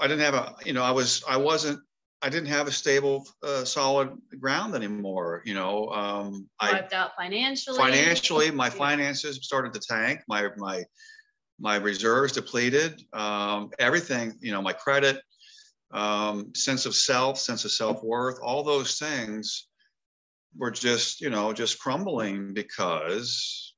[0.00, 1.80] I didn't have a, you know, I was, I wasn't,
[2.22, 5.42] I didn't have a stable, uh, solid ground anymore.
[5.44, 7.78] You know, um, I wiped out financially.
[7.78, 10.84] financially my finances started to tank my my
[11.60, 15.20] my reserves depleted um, everything you know my credit
[15.92, 19.67] um, sense of self sense of self-worth all those things
[20.56, 23.74] were just you know just crumbling because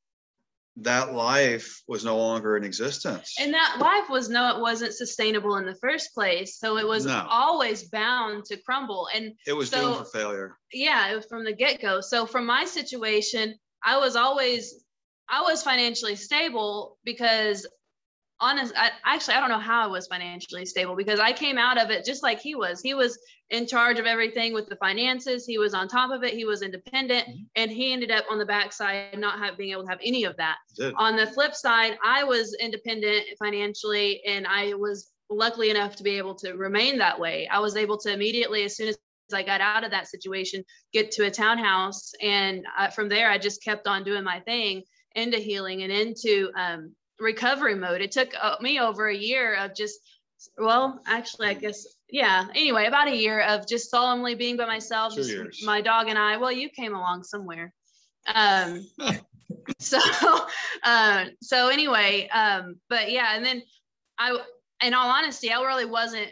[0.76, 5.56] that life was no longer in existence And that life was no, it wasn't sustainable
[5.56, 6.58] in the first place.
[6.58, 7.26] So it was No.
[7.28, 9.08] always bound to crumble.
[9.12, 12.00] And it was so- doomed for failure yeah, it was from the get go.
[12.00, 14.82] So from my situation, I was always,
[15.28, 17.66] I was financially stable because
[18.40, 21.80] honest, I actually, I don't know how I was financially stable because I came out
[21.80, 22.80] of it just like he was.
[22.80, 23.18] He was
[23.50, 25.44] in charge of everything with the finances.
[25.44, 26.34] He was on top of it.
[26.34, 27.46] He was independent Mhm.
[27.56, 30.36] and he ended up on the backside, not have, being able to have any of
[30.36, 30.94] that Did.
[30.96, 36.16] on the flip side, I was independent financially and I was luckily enough to be
[36.16, 37.46] able to remain that way.
[37.48, 38.98] I was able to immediately, as soon as
[39.32, 42.12] I got out of that situation, get to a townhouse.
[42.20, 44.82] And uh, from there, I just kept on doing my thing
[45.14, 48.00] into healing and into um, recovery mode.
[48.00, 49.98] It took uh, me over a year of just,
[50.58, 52.46] well, actually, I guess, yeah.
[52.54, 55.62] Anyway, about a year of just solemnly being by myself, Two just years.
[55.64, 56.38] my dog and I.
[56.38, 57.72] Well, you came along somewhere.
[58.34, 58.86] Um,
[59.78, 59.98] so
[60.84, 63.62] uh, so anyway um but yeah and then
[64.18, 64.36] i
[64.82, 66.28] in all honesty i really wasn't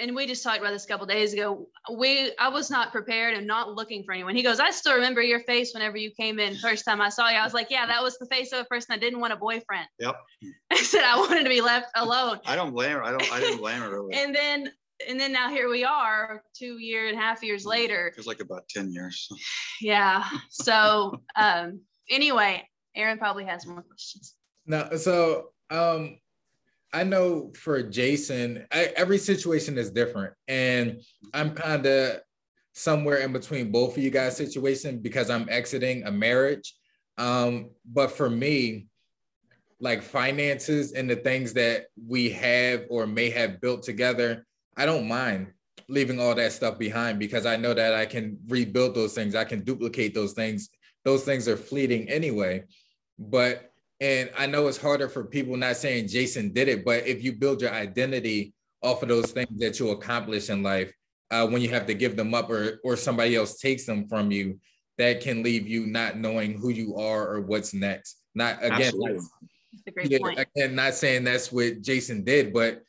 [0.00, 1.68] and we just talked about this a couple days ago.
[1.92, 4.34] We i was not prepared and not looking for anyone.
[4.34, 7.28] He goes i still remember your face whenever you came in first time i saw
[7.28, 7.36] you.
[7.36, 9.36] I was like yeah that was the face of a person that didn't want a
[9.36, 9.86] boyfriend.
[9.98, 10.16] Yep.
[10.70, 12.40] i said i wanted to be left alone.
[12.46, 13.02] I don't blame her.
[13.02, 14.14] I don't i didn't blame her really.
[14.14, 14.72] And then
[15.08, 18.12] and then now here we are two year and a half years later.
[18.16, 19.28] Feels like about 10 years.
[19.80, 20.24] Yeah.
[20.50, 21.80] So um
[22.10, 24.34] anyway aaron probably has more questions.
[24.66, 26.18] No, so um,
[26.92, 31.02] I know for Jason, I, every situation is different, and
[31.34, 32.20] I'm kind of
[32.72, 36.74] somewhere in between both of you guys' situation because I'm exiting a marriage.
[37.18, 38.86] Um, but for me,
[39.80, 45.08] like finances and the things that we have or may have built together, I don't
[45.08, 45.48] mind
[45.88, 49.34] leaving all that stuff behind because I know that I can rebuild those things.
[49.34, 50.68] I can duplicate those things.
[51.04, 52.64] Those things are fleeting anyway.
[53.18, 53.67] But
[54.00, 57.32] and I know it's harder for people not saying Jason did it, but if you
[57.32, 60.92] build your identity off of those things that you accomplish in life,
[61.30, 64.30] uh, when you have to give them up or or somebody else takes them from
[64.30, 64.58] you,
[64.98, 68.20] that can leave you not knowing who you are or what's next.
[68.34, 69.14] Not again, Absolutely.
[69.14, 69.24] not-
[69.72, 72.82] that's a great yeah, point again, not saying that's what Jason did, but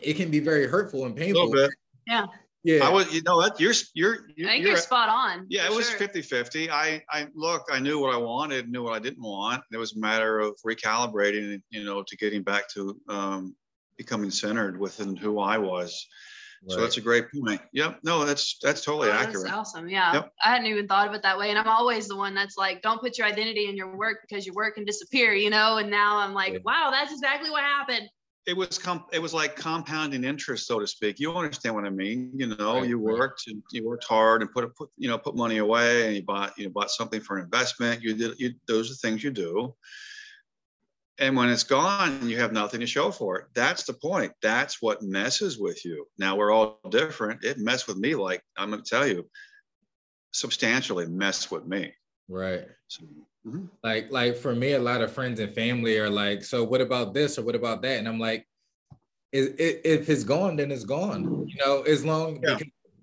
[0.00, 1.50] it can be very hurtful and painful.
[1.50, 2.28] little bit
[2.64, 2.86] Yeah.
[2.86, 5.46] I was, you know what, you're, you're, I you're, think you're you're spot on.
[5.48, 5.98] yeah, it for was sure.
[5.98, 6.70] 50 50.
[6.70, 9.62] I, I, look, I knew what I wanted, knew what I didn't want.
[9.72, 13.54] It was a matter of recalibrating, you know, to getting back to um,
[13.96, 16.06] becoming centered within who I was.
[16.66, 17.60] So that's a great point.
[17.72, 18.00] Yep.
[18.02, 19.52] No, that's, that's totally Oh, that's accurate.
[19.52, 19.88] awesome.
[19.88, 20.12] Yeah.
[20.14, 20.32] Yep.
[20.44, 21.50] I hadn't even thought of it that way.
[21.50, 24.44] And I'm always the one that's like, don't put your identity in your work because
[24.44, 25.76] your work can disappear, you know?
[25.76, 26.58] And now I'm like, Yeah.
[26.64, 28.08] wow, that's exactly what happened.
[28.48, 28.80] It was,
[29.12, 31.20] it was like compounding interest, so to speak.
[31.20, 32.32] You understand what I mean?
[32.34, 33.18] You know, Right, you right.
[33.18, 36.22] worked and you worked hard and put, put, you know, put money away and you
[36.22, 38.02] bought, you know, bought something for an investment.
[38.02, 39.74] You did, you, those are things you do.
[41.18, 43.46] And when it's gone, you have nothing to show for it.
[43.54, 44.32] That's the point.
[44.40, 46.06] That's what messes with you.
[46.16, 47.44] Now we're all different.
[47.44, 49.28] It messed with me like I'm going to tell you,
[50.32, 51.92] substantially messed with me.
[52.28, 52.64] right.
[52.86, 53.04] So,
[53.46, 53.68] mhm.
[53.82, 57.14] Like, like for me, a lot of friends and family are like, so what about
[57.14, 57.98] this or what about that?
[57.98, 58.46] And I'm like,
[59.32, 61.34] it, if it's gone, then it's gone.
[61.46, 62.58] You know, as long Yeah.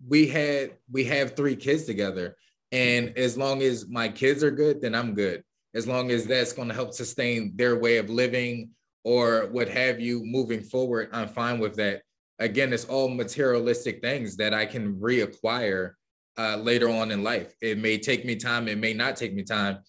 [0.08, 2.36] we had we have three kids together,
[2.72, 5.44] and as long as my kids are good, then I'm good.
[5.74, 8.72] As long as that's going to help sustain their way of living
[9.04, 12.02] or what have you moving forward, I'm fine with that.
[12.40, 15.94] Again, it's all materialistic things that I can reacquire
[16.38, 17.54] uh, later on in life.
[17.62, 19.80] It may take me time, it may not take me time.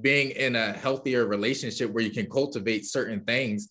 [0.00, 3.70] Being in a healthier relationship where you can cultivate certain things,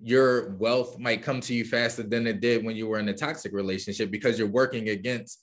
[0.00, 3.14] your wealth might come to you faster than it did when you were in a
[3.14, 5.42] toxic relationship because you're working against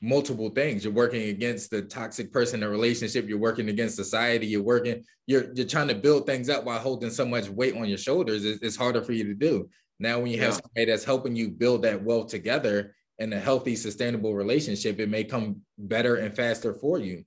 [0.00, 0.84] multiple things.
[0.84, 3.28] You're working against the toxic person in a relationship.
[3.28, 4.46] You're working against society.
[4.46, 5.04] You're working.
[5.26, 8.44] You're you're trying to build things up while holding so much weight on your shoulders.
[8.44, 9.68] It's, it's harder for you to do.
[10.00, 10.60] Now, when you have yeah.
[10.60, 15.22] somebody that's helping you build that wealth together in a healthy, sustainable relationship, it may
[15.22, 17.24] come better and faster for you.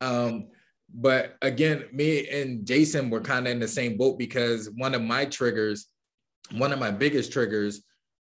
[0.00, 0.48] Um,
[0.94, 5.02] but again, me and Jason were kind of in the same boat because one of
[5.02, 5.86] my triggers,
[6.52, 7.82] one of my biggest triggers,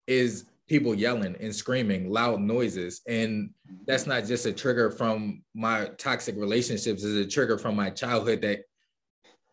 [0.06, 3.02] is people yelling and screaming, loud noises.
[3.06, 3.50] And
[3.86, 8.42] that's not just a trigger from my toxic relationships, it's a trigger from my childhood
[8.42, 8.60] that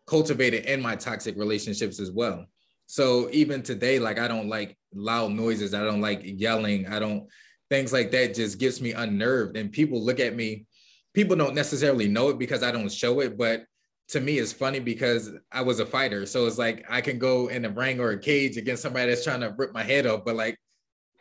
[0.06, 2.46] cultivated in my toxic relationships as well.
[2.86, 7.28] So even today, like I don't like loud noises, I don't like yelling, I don't
[7.70, 9.56] things like that just gets me unnerved.
[9.56, 10.66] And people look at me,
[11.14, 13.64] people don't necessarily know it because I don't show it, but
[14.08, 16.26] to me it's funny because I was a fighter.
[16.26, 19.24] So it's like I can go in a ring or a cage against somebody that's
[19.24, 20.58] trying to rip my head off, but like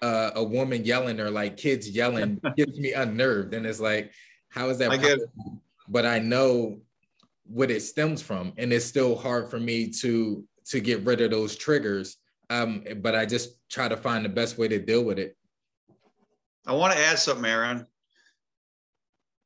[0.02, 3.54] uh, a woman yelling or like kids yelling gets me unnerved.
[3.54, 4.12] And it's like,
[4.50, 4.92] how is that?
[4.92, 5.20] I get
[5.88, 6.80] But I know
[7.46, 11.32] what it stems from, and it's still hard for me to to get rid of
[11.32, 12.18] those triggers.
[12.50, 15.36] Um, but I just try to find the best way to deal with it.
[16.66, 17.86] I want to add something, Aaron.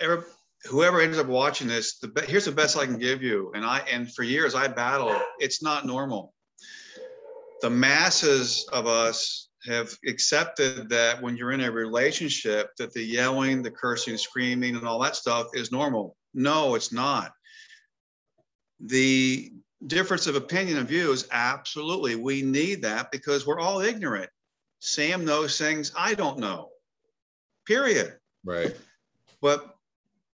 [0.03, 0.19] Every,
[0.65, 3.51] whoever ends up watching this, the be, here's the best I can give you.
[3.55, 5.19] And I and for years I battled.
[5.39, 6.33] It's not normal.
[7.61, 13.61] The masses of us have accepted that when you're in a relationship that the yelling
[13.63, 17.31] the cursing screaming and all that stuff is normal no it's not
[18.79, 19.51] the
[19.87, 24.29] difference of opinion and view is absolutely we need that because we're all ignorant
[24.79, 26.69] sam knows things i don't know
[27.65, 28.75] period right
[29.41, 29.72] but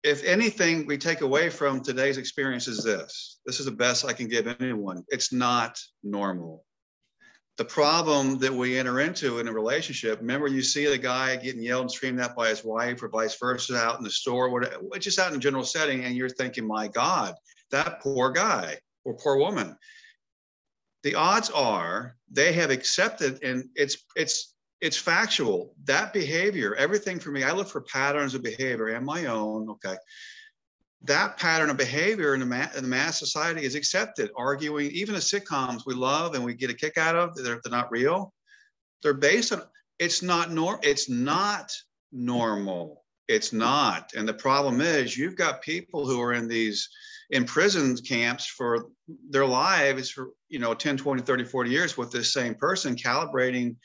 [0.08, 4.14] if anything we take away from today's experience is this this is the best i
[4.14, 6.64] can give anyone it's not normal
[7.58, 10.20] the problem that we enter into in a relationship.
[10.20, 13.38] Remember, you see the guy getting yelled and screamed at by his wife, or vice
[13.40, 16.68] versa, out in the store, whatever, just out in a general setting, and you're thinking,
[16.68, 17.34] "My God,
[17.72, 19.76] that poor guy or poor woman."
[21.02, 26.76] The odds are they have accepted, and it's it's it's factual that behavior.
[26.76, 29.70] Everything for me, I look for patterns of behavior and my own.
[29.70, 29.96] Okay,
[31.04, 34.32] that pattern of behavior in the, ma- in the mass society is accepted.
[34.36, 37.72] Arguing, even the sitcoms we love and we get a kick out of, they're, they're
[37.72, 38.34] not real.
[39.04, 39.62] They're based on
[40.00, 41.72] it's not nor it's not
[42.12, 43.04] normal.
[43.28, 44.12] It's not.
[44.16, 46.90] And the problem is you've got people who are in these
[47.32, 48.88] imprisoned camps for
[49.30, 53.76] their lives for you know 10 20 30 40 years with this same person calibrating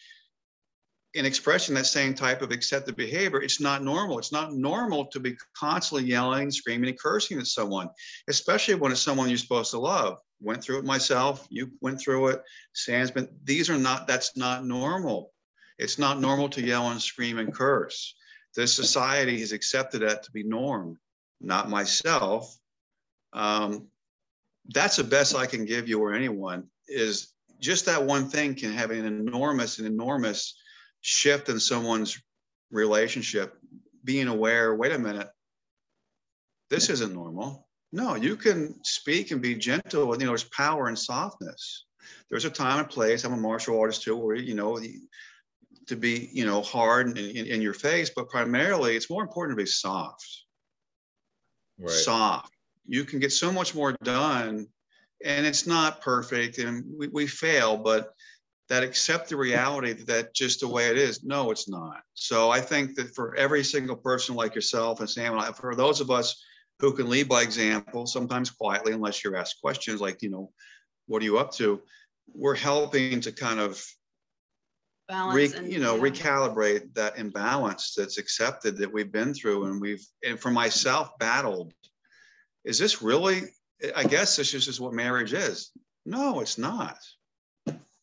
[1.14, 4.18] in expressing that same type of accepted behavior, it's not normal.
[4.18, 7.90] It's not normal to be constantly yelling, screaming, and cursing at someone,
[8.28, 10.18] especially when it's someone you're supposed to love.
[10.40, 11.46] Went through it myself.
[11.50, 12.42] You went through it.
[12.74, 13.28] Sam's been.
[13.44, 14.06] These are not.
[14.06, 15.32] That's not normal.
[15.78, 18.14] It's not normal to yell and scream and curse.
[18.56, 20.98] This society has accepted that to be norm.
[21.40, 22.56] Not myself.
[23.32, 23.88] Um,
[24.68, 26.68] that's the best I can give you or anyone.
[26.88, 30.56] Is just that one thing can have an enormous, an enormous
[31.03, 32.20] shift in someone's
[32.70, 33.59] relationship,
[34.03, 35.28] being aware, wait a minute,
[36.70, 37.68] this isn't normal.
[37.92, 40.14] No, you can speak and be gentle.
[40.14, 41.84] You know, there's power and softness.
[42.30, 43.24] There's a time and place.
[43.24, 44.80] I'm a martial artist too, where you know
[45.88, 49.59] to be you know hard in, in, in your face, but primarily it's more important
[49.59, 50.26] to be soft.
[51.78, 51.90] Right.
[51.90, 52.55] Soft.
[52.86, 54.66] You can get so much more done,
[55.22, 58.14] and it's not perfect, and we, we fail, but
[58.68, 61.24] that accept the reality that that's just the way it is.
[61.24, 62.02] No, it's not.
[62.14, 65.74] So I think that for every single person like yourself and Sam, and I, for
[65.74, 66.42] those of us
[66.78, 70.50] who can lead by example, sometimes quietly, unless you're asked questions like, you know,
[71.06, 71.82] what are you up to?
[72.34, 73.84] We're helping to kind of
[75.10, 76.02] Re, and, you know yeah.
[76.02, 81.74] recalibrate that imbalance that's accepted that we've been through and we've and for myself battled
[82.64, 83.42] is this really
[83.94, 85.70] i guess this is just what marriage is
[86.06, 86.96] no it's not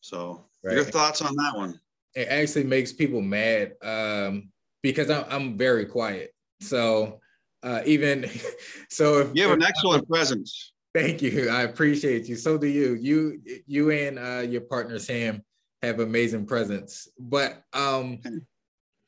[0.00, 0.76] so Right.
[0.76, 1.80] Your thoughts on that one?
[2.14, 4.50] It actually makes people mad um,
[4.82, 6.34] because I'm, I'm very quiet.
[6.60, 7.20] So
[7.62, 8.28] uh, even
[8.90, 10.72] so, if, you have an excellent presence.
[10.94, 11.48] Thank you.
[11.48, 12.36] I appreciate you.
[12.36, 12.94] So do you.
[12.94, 15.42] You you and uh, your partner Sam
[15.82, 17.08] have amazing presence.
[17.18, 18.20] But um,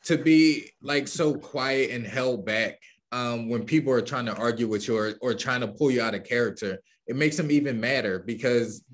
[0.04, 2.78] to be like so quiet and held back
[3.10, 6.02] um, when people are trying to argue with you or, or trying to pull you
[6.02, 8.84] out of character, it makes them even madder because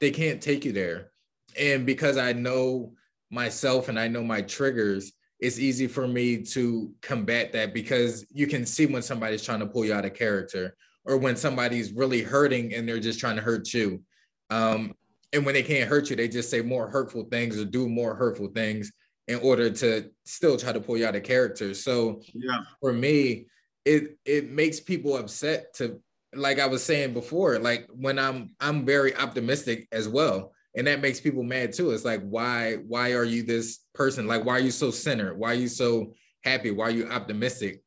[0.00, 1.09] they can't take you there
[1.58, 2.92] and because I know
[3.30, 8.46] myself and I know my triggers, it's easy for me to combat that because you
[8.46, 12.22] can see when somebody's trying to pull you out of character or when somebody's really
[12.22, 14.02] hurting and they're just trying to hurt you.
[14.50, 14.94] Um,
[15.32, 18.14] and when they can't hurt you, they just say more hurtful things or do more
[18.14, 18.92] hurtful things
[19.28, 21.72] in order to still try to pull you out of character.
[21.72, 22.62] So yeah.
[22.80, 23.46] for me,
[23.84, 26.00] it it makes people upset to
[26.34, 30.52] like I was saying before, like when I'm I'm very optimistic as well.
[30.76, 31.90] And that makes people mad too.
[31.90, 34.26] It's like, why, why are you this person?
[34.26, 35.36] Like, why are you so centered?
[35.36, 36.14] Why are you so
[36.44, 36.70] happy?
[36.70, 37.82] Why are you optimistic?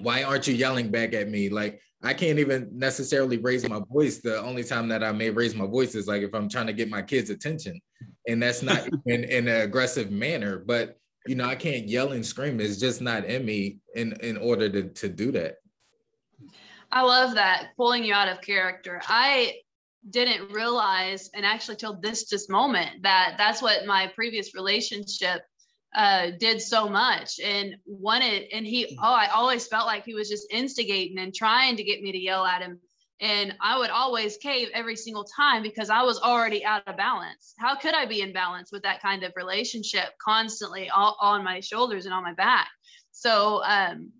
[0.00, 1.48] Why aren't you yelling back at me?
[1.48, 4.18] Like, I can't even necessarily raise my voice.
[4.18, 6.72] The only time that I may raise my voice is like if I'm trying to
[6.72, 7.80] get my kids' attention,
[8.26, 10.58] and that's not in, in an aggressive manner.
[10.58, 12.60] But you know, I can't yell and scream.
[12.60, 15.56] It's just not in me in in order to to do that.
[16.90, 19.00] I love that pulling you out of character.
[19.06, 19.54] I
[20.08, 25.42] didn't realize, and actually till this just moment, that that's what my previous relationship
[25.94, 27.38] uh, did so much.
[27.40, 28.96] And wanted and he mm.
[28.98, 32.18] oh i always felt like he was just instigating and trying to get me to
[32.18, 32.80] yell at him.
[33.20, 37.54] And i would always cave every single time because i was already out of balance.
[37.58, 41.60] How could i be in balance with that kind of relationship constantly all, on my
[41.60, 42.68] shoulders and on my back?
[43.12, 44.12] So um,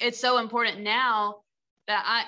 [0.00, 1.36] it's so important now
[1.88, 2.24] that i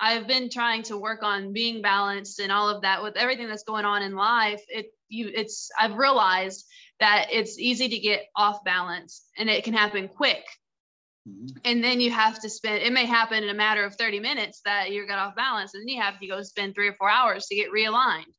[0.00, 3.64] i've been trying to work on being balanced and all of that with everything that's
[3.64, 6.64] going on in life it you it's i've realized
[7.02, 10.44] that it's easy to get off balance and it can happen quick.
[11.28, 11.58] Mm-hmm.
[11.64, 14.60] And then you have to spend, it may happen in a matter of 30 minutes
[14.64, 17.10] that you're got off balance, and then you have to go spend three or four
[17.10, 18.30] hours to get realigned.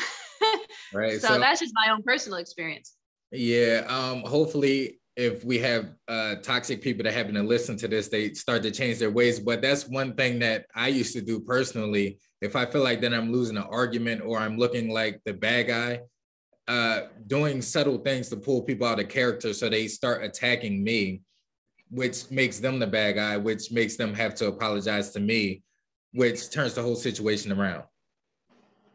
[0.92, 1.20] right.
[1.20, 2.92] So, so, that's just my own personal experience.
[3.30, 3.84] Yeah.
[3.88, 8.32] Um, hopefully, if we have uh, toxic people that happen to listen to this, they
[8.34, 9.40] start to change their ways.
[9.40, 12.18] But that's one thing that I used to do personally.
[12.40, 15.66] If I feel like then I'm losing an argument or I'm looking like the bad
[15.66, 16.02] guy,
[16.68, 21.22] uh, doing subtle things to pull people out of character so they start attacking me,
[21.90, 25.64] which makes them the bad guy, which makes them have to apologize to me,
[26.12, 27.82] which turns the whole situation around.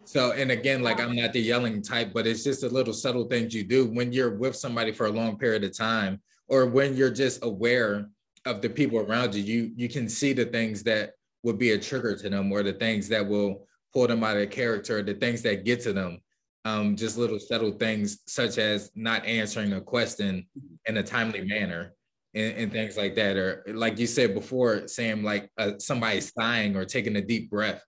[0.05, 3.25] So, and again, like I'm not the yelling type, but it's just a little subtle
[3.25, 6.95] things you do when you're with somebody for a long period of time, or when
[6.95, 8.09] you're just aware
[8.45, 11.11] of the people around you, you you can see the things that
[11.43, 14.49] would be a trigger to them, or the things that will pull them out of
[14.49, 16.19] character, the things that get to them
[16.65, 20.47] um, just little subtle things such as not answering a question
[20.85, 21.93] in a timely manner
[22.33, 23.35] and, and things like that.
[23.35, 27.83] Or like you said before, Sam, like uh, somebody sighing or taking a deep breath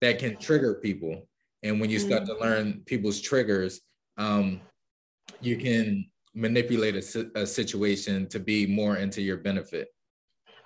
[0.00, 1.26] that can trigger people.
[1.62, 2.42] And when you start to mm-hmm.
[2.42, 3.80] learn people's triggers,
[4.16, 4.60] um,
[5.40, 9.88] you can manipulate a, a situation to be more into your benefit.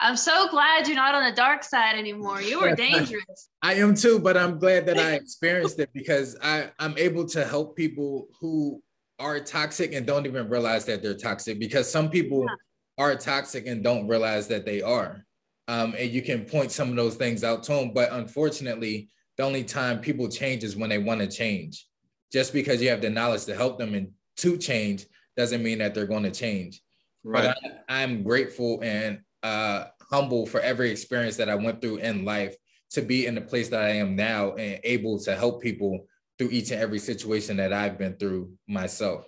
[0.00, 2.42] I'm so glad you're not on the dark side anymore.
[2.42, 3.48] You were dangerous.
[3.62, 7.44] I am too, but I'm glad that I experienced it because I, I'm able to
[7.44, 8.82] help people who
[9.18, 13.04] are toxic and don't even realize that they're toxic because some people yeah.
[13.04, 15.24] are toxic and don't realize that they are.
[15.68, 17.92] Um, and you can point some of those things out to them.
[17.94, 21.86] But unfortunately, the only time people change is when they want to change.
[22.32, 25.06] Just because you have the knowledge to help them and to change
[25.36, 26.80] doesn't mean that they're going to change.
[27.22, 27.54] Right.
[27.62, 32.24] But I, I'm grateful and uh, humble for every experience that I went through in
[32.24, 32.56] life
[32.92, 36.06] to be in the place that I am now and able to help people
[36.38, 39.26] through each and every situation that I've been through myself.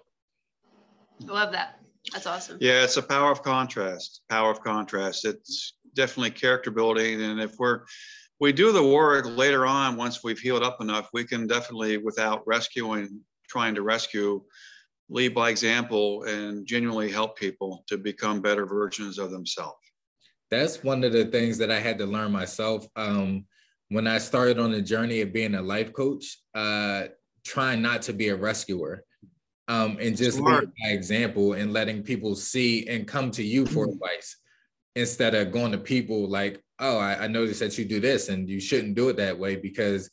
[1.21, 1.81] Love that.
[2.13, 2.59] That's awesome.
[2.61, 4.23] Yeah, it's a power of contrast.
[4.29, 5.25] Power of contrast.
[5.25, 7.21] It's definitely character building.
[7.23, 7.83] And if we're
[8.41, 12.43] we do the work later on, once we've healed up enough, we can definitely, without
[12.47, 14.43] rescuing, trying to rescue,
[15.09, 19.77] lead by example and genuinely help people to become better versions of themselves
[20.51, 22.87] that's one of the things that I had to learn myself.
[22.97, 23.47] Um,
[23.89, 27.05] when I started on the journey of being a life coach, uh,
[27.45, 29.05] trying not to be a rescuer
[29.69, 30.67] um, and just Smart.
[30.83, 34.37] by example and letting people see and come to you for advice
[34.95, 38.49] instead of going to people like, oh, I, I noticed that you do this and
[38.49, 40.11] you shouldn't do it that way because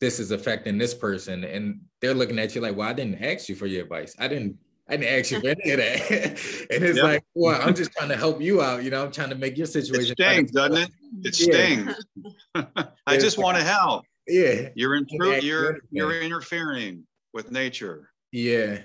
[0.00, 1.44] this is affecting this person.
[1.44, 4.14] And they're looking at you like, well, I didn't ask you for your advice.
[4.18, 4.58] I didn't
[4.88, 6.10] I didn't ask you for any of that.
[6.70, 7.04] and it's yep.
[7.04, 8.84] like, well, I'm just trying to help you out.
[8.84, 10.14] You know, I'm trying to make your situation.
[10.16, 10.90] It stings, doesn't it?
[11.24, 12.04] It stings.
[13.06, 14.04] I just want to help.
[14.28, 14.68] Yeah.
[14.76, 18.10] You're intru- you're you're interfering with nature.
[18.30, 18.82] Yeah.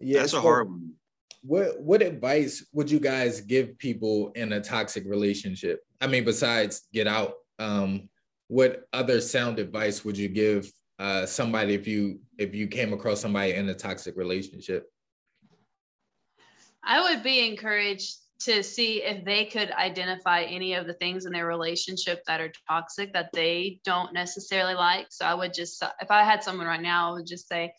[0.00, 0.20] Yeah.
[0.20, 0.92] That's so a hard one.
[1.42, 5.80] What what advice would you guys give people in a toxic relationship?
[6.00, 8.08] I mean, besides get out, um,
[8.48, 13.20] what other sound advice would you give uh, somebody if you if you came across
[13.20, 14.90] somebody in a toxic relationship?
[16.84, 21.32] I would be encouraged to see if they could identify any of the things in
[21.32, 25.06] their relationship that are toxic that they don't necessarily like.
[25.10, 27.72] So I would just, if I had someone right now, I would just say,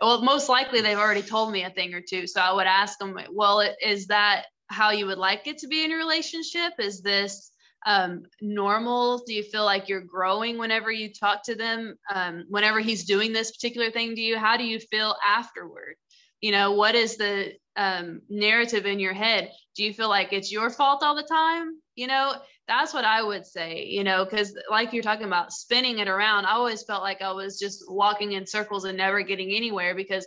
[0.00, 2.26] well, most likely they've already told me a thing or two.
[2.26, 5.84] So I would ask them, well, is that how you would like it to be
[5.84, 6.74] in a relationship?
[6.78, 7.50] Is this
[7.86, 9.22] um, normal?
[9.26, 11.96] Do you feel like you're growing whenever you talk to them?
[12.12, 15.96] Um, whenever he's doing this particular thing to you, how do you feel afterward?
[16.40, 19.50] You know, what is the um, narrative in your head?
[19.76, 21.80] Do you feel like it's your fault all the time?
[21.94, 22.34] You know,
[22.66, 26.46] that's what I would say, you know, because like you're talking about spinning it around,
[26.46, 30.26] I always felt like I was just walking in circles and never getting anywhere because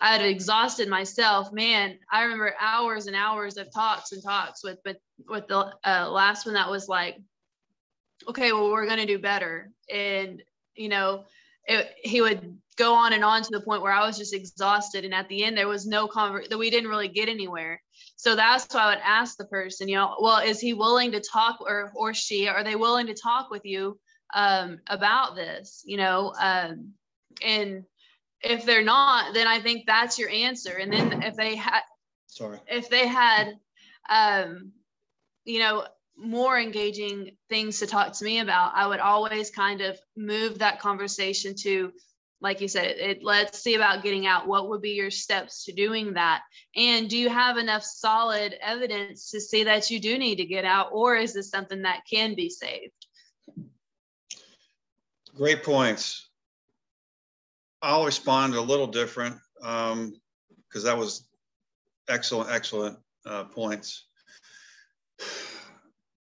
[0.00, 1.52] I had exhausted myself.
[1.52, 6.10] Man, I remember hours and hours of talks and talks with, but with the uh,
[6.10, 7.16] last one that was like,
[8.28, 9.70] okay, well, we're going to do better.
[9.92, 10.42] And,
[10.74, 11.24] you know,
[11.64, 15.04] it, he would go on and on to the point where I was just exhausted.
[15.04, 17.82] And at the end, there was no convert that we didn't really get anywhere.
[18.16, 21.20] So that's why I would ask the person, you know, well, is he willing to
[21.20, 23.98] talk or, or she, are they willing to talk with you
[24.34, 26.34] um, about this, you know?
[26.38, 26.92] Um,
[27.42, 27.84] and
[28.40, 30.76] if they're not, then I think that's your answer.
[30.76, 31.80] And then if they had,
[32.26, 33.58] sorry, if they had,
[34.08, 34.72] um,
[35.44, 39.98] you know, more engaging things to talk to me about, I would always kind of
[40.16, 41.92] move that conversation to,
[42.40, 44.46] like you said, it, it, let's see about getting out.
[44.46, 46.42] What would be your steps to doing that?
[46.74, 50.64] And do you have enough solid evidence to see that you do need to get
[50.64, 52.92] out, or is this something that can be saved?
[55.36, 56.28] Great points.
[57.86, 60.12] I'll respond a little different because um,
[60.82, 61.28] that was
[62.08, 64.06] excellent, excellent uh, points.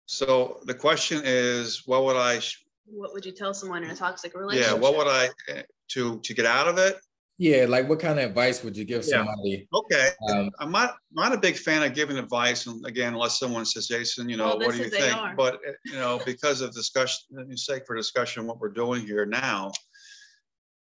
[0.05, 2.41] So the question is, what would I?
[2.85, 4.73] What would you tell someone in a toxic relationship?
[4.73, 5.61] Yeah, what would I eh,
[5.91, 6.97] to to get out of it?
[7.37, 9.65] Yeah, like what kind of advice would you give somebody?
[9.71, 9.79] Yeah.
[9.79, 13.65] Okay, um, I'm not not a big fan of giving advice, and again, unless someone
[13.65, 15.17] says, Jason, you know, well, what do you think?
[15.37, 19.71] But eh, you know, because of discussion, sake for discussion, what we're doing here now,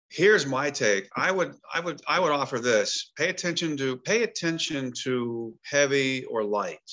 [0.10, 1.10] here's my take.
[1.16, 3.12] I would i would i would offer this.
[3.18, 6.90] Pay attention to pay attention to heavy or light.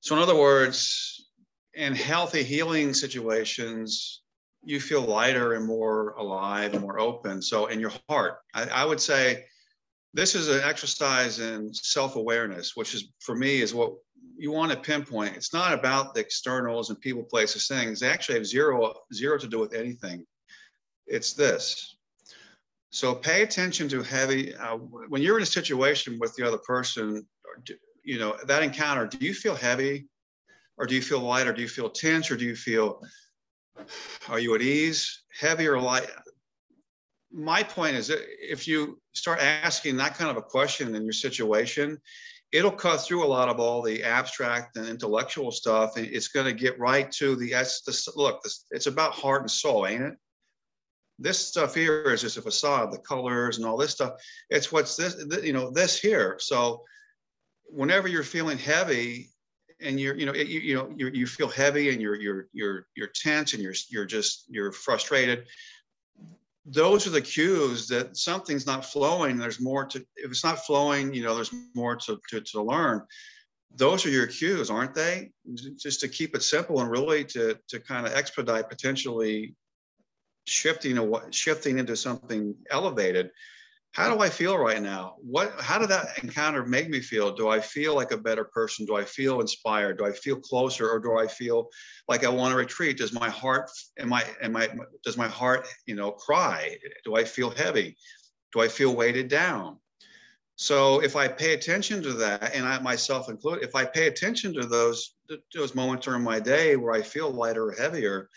[0.00, 1.30] So in other words
[1.74, 4.22] in healthy healing situations
[4.62, 7.40] you feel lighter and more alive and more open.
[7.40, 9.44] So in your heart i, I would say
[10.12, 13.92] this is an exercise in self-awareness which is for me is what
[14.36, 15.36] you want to pinpoint.
[15.36, 18.00] It's not about the externals and people places things.
[18.00, 20.24] They actually have zero zero to do with anything
[21.10, 21.96] it's this.
[22.90, 27.26] So pay attention to heavy, uh, when you're in a situation with the other person,
[28.02, 30.08] you know, that encounter, do you feel heavy
[30.76, 33.00] or do you feel light or do you feel tense or do you feel,
[34.28, 36.08] are you at ease, heavy or light?
[37.32, 41.12] My point is that if you start asking that kind of a question in your
[41.12, 41.96] situation,
[42.50, 46.46] it'll cut through a lot of all the abstract and intellectual stuff and it's going
[46.46, 48.42] to get right to the, the look,
[48.72, 50.14] it's about heart and soul, ain't it?
[51.20, 54.14] This stuff here is just a facade, the colors and all this stuff.
[54.48, 56.36] It's what's this, you know, this here.
[56.40, 56.82] So
[57.66, 59.28] whenever you're feeling heavy
[59.80, 62.86] and you're, you know, you, you know, you you feel heavy and you're, you're, you're,
[62.96, 65.44] you're tense and you're, you're just, you're frustrated.
[66.64, 69.36] Those are the cues that something's not flowing.
[69.36, 73.02] There's more to, if it's not flowing, you know, there's more to, to, to learn.
[73.76, 75.32] Those are your cues, aren't they?
[75.54, 79.54] Just to keep it simple and really to, to kind of expedite potentially
[80.46, 80.98] shifting
[81.30, 83.30] shifting into something elevated.
[83.92, 85.16] How do I feel right now?
[85.18, 87.34] What how did that encounter make me feel?
[87.34, 88.86] Do I feel like a better person?
[88.86, 89.98] Do I feel inspired?
[89.98, 91.68] Do I feel closer or do I feel
[92.06, 92.98] like I want to retreat?
[92.98, 93.68] Does my heart
[93.98, 94.68] am I am I
[95.04, 96.76] does my heart, you know, cry?
[97.04, 97.96] Do I feel heavy?
[98.52, 99.78] Do I feel weighted down?
[100.60, 104.52] So if I pay attention to that, and I myself included, if I pay attention
[104.54, 105.16] to those
[105.54, 108.28] those moments during my day where I feel lighter or heavier,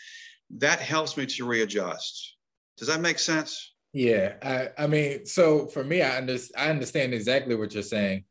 [0.50, 2.36] that helps me to readjust.
[2.76, 3.74] Does that make sense?
[3.92, 8.24] Yeah, I, I mean, so for me, I, under, I understand exactly what you're saying,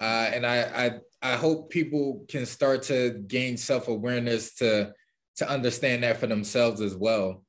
[0.00, 0.90] uh, and I, I
[1.20, 4.92] I hope people can start to gain self awareness to
[5.36, 7.44] to understand that for themselves as well.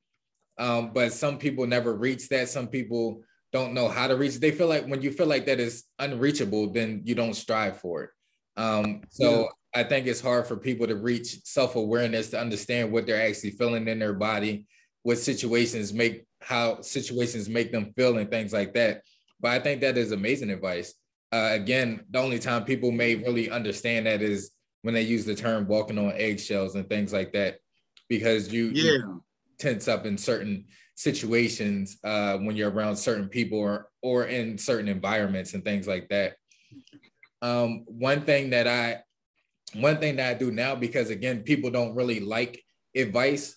[0.58, 2.48] Um, but some people never reach that.
[2.48, 4.38] Some people don't know how to reach.
[4.38, 8.04] They feel like when you feel like that is unreachable, then you don't strive for
[8.04, 8.10] it.
[8.56, 13.06] Um, so I think it's hard for people to reach self awareness to understand what
[13.06, 14.66] they're actually feeling in their body,
[15.02, 19.02] what situations make how situations make them feel, and things like that.
[19.40, 20.94] But I think that is amazing advice.
[21.32, 24.50] Uh, again, the only time people may really understand that is
[24.82, 27.58] when they use the term walking on eggshells and things like that,
[28.08, 28.92] because you, yeah.
[28.92, 29.24] you
[29.58, 30.64] tense up in certain
[30.96, 36.08] situations uh, when you're around certain people or or in certain environments and things like
[36.08, 36.34] that.
[37.42, 39.02] Um, one thing that I
[39.74, 42.62] one thing that I do now, because again, people don't really like
[42.96, 43.56] advice,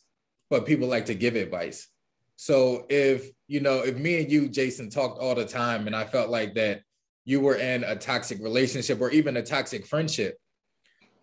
[0.50, 1.88] but people like to give advice.
[2.36, 6.06] So if you know, if me and you, Jason, talked all the time, and I
[6.06, 6.82] felt like that
[7.26, 10.38] you were in a toxic relationship or even a toxic friendship,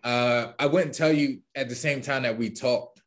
[0.03, 3.03] uh, I wouldn't tell you at the same time that we talked,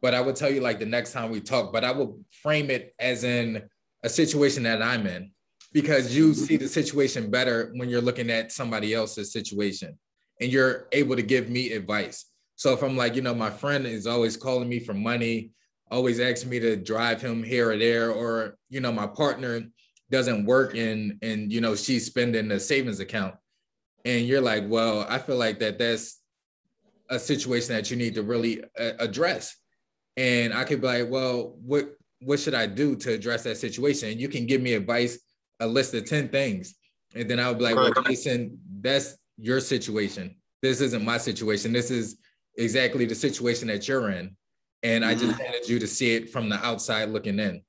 [0.00, 1.72] but I would tell you like the next time we talk.
[1.72, 2.12] But I would
[2.42, 3.62] frame it as in
[4.02, 5.32] a situation that I'm in
[5.72, 9.98] because you see the situation better when you're looking at somebody else's situation
[10.40, 12.26] and you're able to give me advice.
[12.56, 15.52] So if I'm like, you know, my friend is always calling me for money,
[15.90, 19.62] always asking me to drive him here or there, or you know, my partner
[20.10, 23.34] doesn't work and and you know she's spending the savings account,
[24.04, 26.20] and you're like, well, I feel like that that's
[27.08, 29.56] a situation that you need to really uh, address.
[30.16, 34.10] And I could be like, well, what what should I do to address that situation?
[34.10, 35.18] And you can give me advice,
[35.58, 36.74] a list of 10 things.
[37.14, 40.36] And then I would be like, well, Jason, that's your situation.
[40.62, 41.72] This isn't my situation.
[41.72, 42.16] This is
[42.56, 44.36] exactly the situation that you're in.
[44.82, 45.42] And I just mm-hmm.
[45.42, 47.62] wanted you to see it from the outside looking in.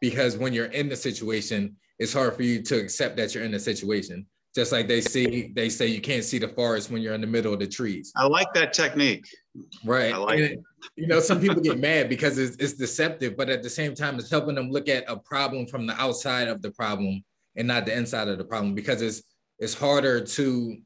[0.00, 3.52] Because when you're in the situation, it's hard for you to accept that you're in
[3.52, 4.26] the situation.
[4.54, 7.26] Just like they see, they say you can't see the forest when you're in the
[7.26, 8.12] middle of the trees.
[8.16, 9.24] I like that technique.
[9.84, 10.12] Right.
[10.12, 10.60] I like and, it.
[10.96, 14.18] You know, some people get mad because it's, it's deceptive, but at the same time,
[14.18, 17.24] it's helping them look at a problem from the outside of the problem
[17.56, 19.22] and not the inside of the problem because it's
[19.58, 20.76] it's harder to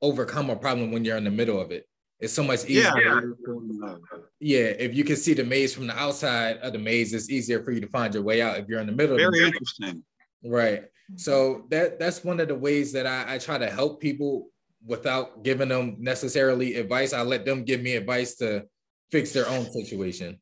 [0.00, 1.88] overcome a problem when you're in the middle of it.
[2.20, 2.92] It's so much easier.
[3.00, 3.94] Yeah.
[4.40, 7.62] yeah, if you can see the maze from the outside of the maze, it's easier
[7.62, 9.16] for you to find your way out if you're in the middle.
[9.16, 10.02] Very the interesting.
[10.44, 10.84] Right.
[11.16, 14.48] So that that's one of the ways that I, I try to help people
[14.84, 17.12] without giving them necessarily advice.
[17.12, 18.66] I let them give me advice to
[19.10, 20.38] fix their own situation.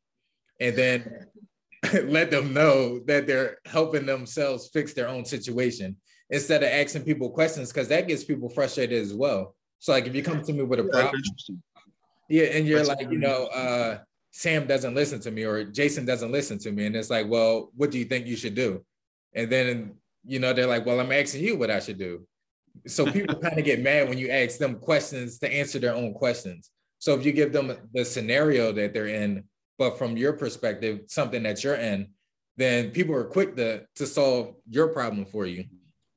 [0.59, 1.27] And then
[2.03, 5.95] let them know that they're helping themselves fix their own situation
[6.29, 9.55] instead of asking people questions because that gets people frustrated as well.
[9.79, 11.21] So like if you come to me with a problem,
[12.29, 13.99] yeah, and you're like, you know, uh,
[14.31, 17.71] Sam doesn't listen to me or Jason doesn't listen to me, and it's like, well,
[17.75, 18.83] what do you think you should do?
[19.33, 22.27] And then you know they're like, well, I'm asking you what I should do.
[22.85, 26.13] So people kind of get mad when you ask them questions to answer their own
[26.13, 26.71] questions.
[26.99, 29.43] So if you give them the scenario that they're in,
[29.77, 32.09] but from your perspective, something that you're in,
[32.57, 35.65] then people are quick to to solve your problem for you.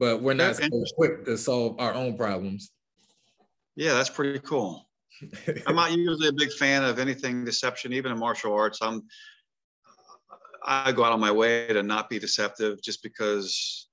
[0.01, 2.73] But we're not so quick to solve our own problems.
[3.77, 4.89] Yeah, that's pretty cool.
[5.67, 8.79] I'm not usually a big fan of anything deception, even in martial arts.
[8.81, 9.03] I'm
[10.65, 13.89] I go out on my way to not be deceptive just because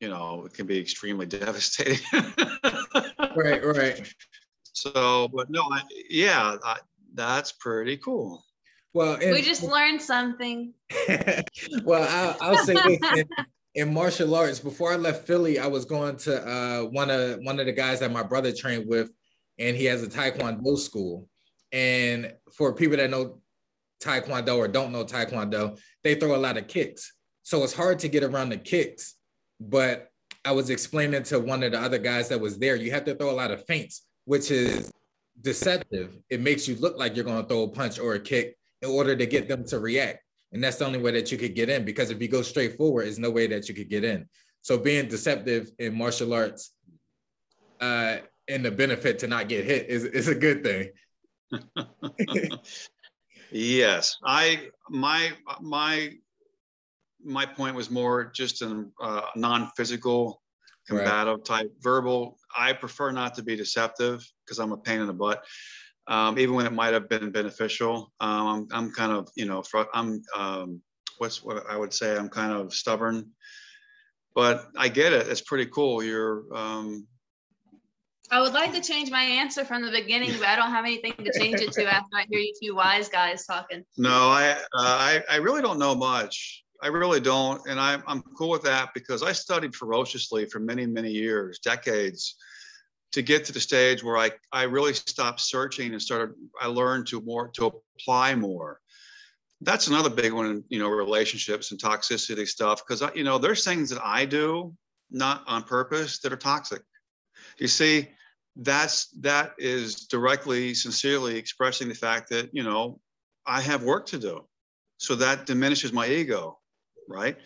[0.00, 2.04] you know it can be extremely devastating.
[3.36, 4.14] right, right.
[4.72, 6.78] So, but no, I, yeah, I,
[7.14, 8.44] that's pretty cool.
[8.94, 10.74] Well, in, we just learned something.
[11.84, 13.24] well, I'll, I'll say this:
[13.74, 17.58] in, martial arts, before I left Philly, I was going to uh, one of one
[17.58, 19.10] of the guys that my brother trained with,
[19.58, 21.28] and he has a Taekwondo school.
[21.72, 23.40] And for people that know
[24.02, 27.12] Taekwondo or don't know Taekwondo, they throw a lot of kicks.
[27.42, 29.14] So it's hard to get around the kicks.
[29.58, 30.08] But
[30.44, 33.14] I was explaining to one of the other guys that was there, you have to
[33.14, 34.90] throw a lot of feints, which is
[35.40, 36.18] deceptive.
[36.28, 38.90] It makes you look like you're going to throw a punch or a kick in
[38.90, 40.18] order to get them to react.
[40.52, 42.76] And that's the only way that you could get in because if you go straight
[42.76, 44.28] forward, there's no way that you could get in.
[44.60, 46.72] So being deceptive in martial arts
[47.80, 50.90] uh, and the benefit to not get hit is, is a good thing.
[53.50, 56.14] yes, I my my
[57.24, 60.42] my point was more just a uh, non-physical
[60.88, 61.44] combative right.
[61.44, 62.38] type verbal.
[62.56, 65.44] I prefer not to be deceptive because I'm a pain in the butt.
[66.12, 69.62] Um, even when it might have been beneficial, um, I'm, I'm, kind of, you know,
[69.94, 70.82] I'm, um,
[71.16, 73.30] what's what I would say, I'm kind of stubborn,
[74.34, 75.26] but I get it.
[75.28, 76.02] It's pretty cool.
[76.02, 77.06] You're, um,
[78.30, 81.14] I would like to change my answer from the beginning, but I don't have anything
[81.16, 83.82] to change it to after I hear you two wise guys talking.
[83.96, 86.62] No, I, uh, I, I really don't know much.
[86.82, 90.84] I really don't, and I'm I'm cool with that because I studied ferociously for many
[90.84, 92.34] many years, decades,
[93.12, 96.34] to get to the stage where I I really stopped searching and started.
[96.60, 98.80] I learned to more to apply more.
[99.60, 102.82] That's another big one, you know, relationships and toxicity stuff.
[102.86, 104.74] Because you know, there's things that I do
[105.10, 106.82] not on purpose that are toxic.
[107.58, 108.08] You see,
[108.56, 113.00] that's that is directly sincerely expressing the fact that you know
[113.46, 114.44] i have work to do
[114.98, 116.58] so that diminishes my ego
[117.08, 117.38] right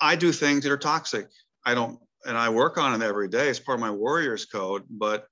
[0.00, 1.28] i do things that are toxic
[1.66, 4.84] i don't and i work on it every day It's part of my warriors code
[4.90, 5.26] but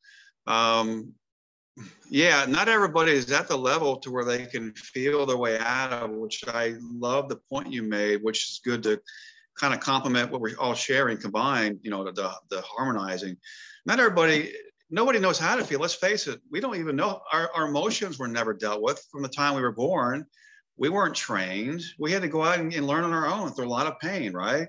[0.47, 1.13] um
[2.11, 5.93] yeah not everybody is at the level to where they can feel their way out
[5.93, 9.01] of which i love the point you made which is good to
[9.57, 13.37] kind of complement what we're all sharing combined you know the, the, the harmonizing
[13.87, 14.53] not everybody
[14.91, 18.19] nobody knows how to feel let's face it we don't even know our, our emotions
[18.19, 20.25] were never dealt with from the time we were born
[20.79, 21.83] we weren't trained.
[21.99, 23.99] We had to go out and, and learn on our own through a lot of
[23.99, 24.69] pain, right?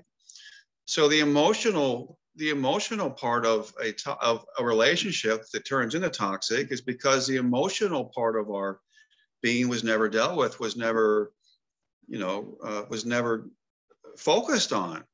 [0.86, 6.70] So the emotional the emotional part of a of a relationship that turns into toxic
[6.72, 8.80] is because the emotional part of our
[9.42, 11.32] being was never dealt with, was never,
[12.08, 13.48] you know, uh, was never
[14.16, 15.04] focused on.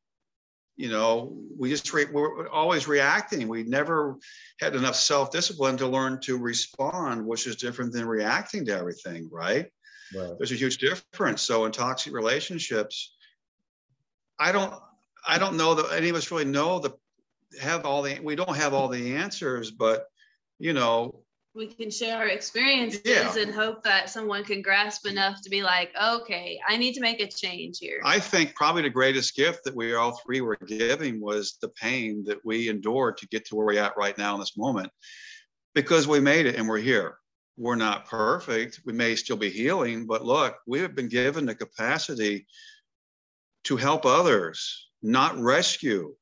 [0.76, 3.48] You know, we just re- we're always reacting.
[3.48, 4.18] We never
[4.60, 9.28] had enough self discipline to learn to respond, which is different than reacting to everything,
[9.32, 9.70] right?
[10.14, 10.32] right?
[10.38, 11.40] There's a huge difference.
[11.40, 13.16] So in toxic relationships,
[14.38, 14.74] I don't
[15.26, 16.94] I don't know that any of us really know the
[17.60, 20.06] have all the we don't have all the answers, but
[20.58, 21.22] you know
[21.56, 23.34] we can share our experiences yeah.
[23.38, 27.18] and hope that someone can grasp enough to be like, okay, I need to make
[27.20, 27.98] a change here.
[28.04, 32.22] I think probably the greatest gift that we all three were giving was the pain
[32.24, 34.92] that we endured to get to where we're at right now in this moment,
[35.74, 37.16] because we made it and we're here.
[37.56, 38.80] We're not perfect.
[38.84, 42.46] We may still be healing, but look, we have been given the capacity
[43.64, 46.14] to help others, not rescue,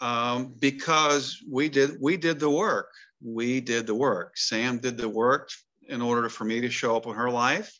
[0.00, 2.88] um, because we did we did the work
[3.22, 4.36] we did the work.
[4.36, 5.50] Sam did the work
[5.88, 7.78] in order for me to show up in her life.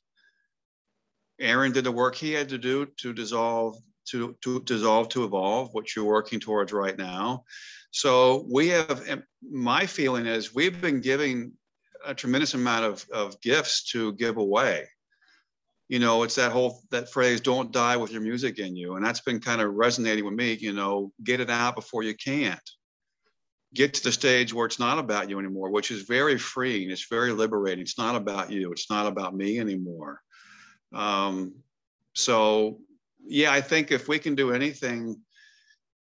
[1.41, 3.77] Aaron did the work he had to do to dissolve
[4.11, 7.45] to, to dissolve to evolve, what you're working towards right now.
[7.93, 11.53] So we have my feeling is we've been giving
[12.05, 14.89] a tremendous amount of, of gifts to give away.
[15.93, 18.97] You know, it's that whole that phrase, don't die with your music in you.
[18.97, 22.15] And that's been kind of resonating with me, you know, get it out before you
[22.15, 22.71] can't
[23.75, 26.91] get to the stage where it's not about you anymore, which is very freeing.
[26.91, 27.83] It's very liberating.
[27.83, 28.73] It's not about you.
[28.73, 30.23] It's not about me anymore.
[30.95, 31.57] Um,
[32.15, 32.79] so,
[33.27, 35.21] yeah, I think if we can do anything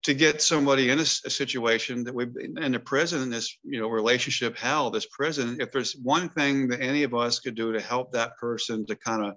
[0.05, 3.79] to get somebody in a, a situation that we've been in a prison, this you
[3.79, 7.75] know relationship hell, this prison, if there's one thing that any of us could do
[7.75, 9.35] to help that person to kind of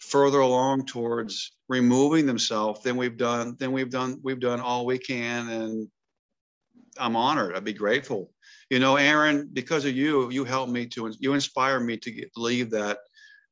[0.00, 4.98] further along towards removing themselves, then we've done then we've done we've done all we
[4.98, 5.88] can and
[6.98, 7.56] I'm honored.
[7.56, 8.32] I'd be grateful.
[8.68, 12.30] You know, Aaron, because of you, you helped me to, you inspire me to get,
[12.36, 12.98] leave that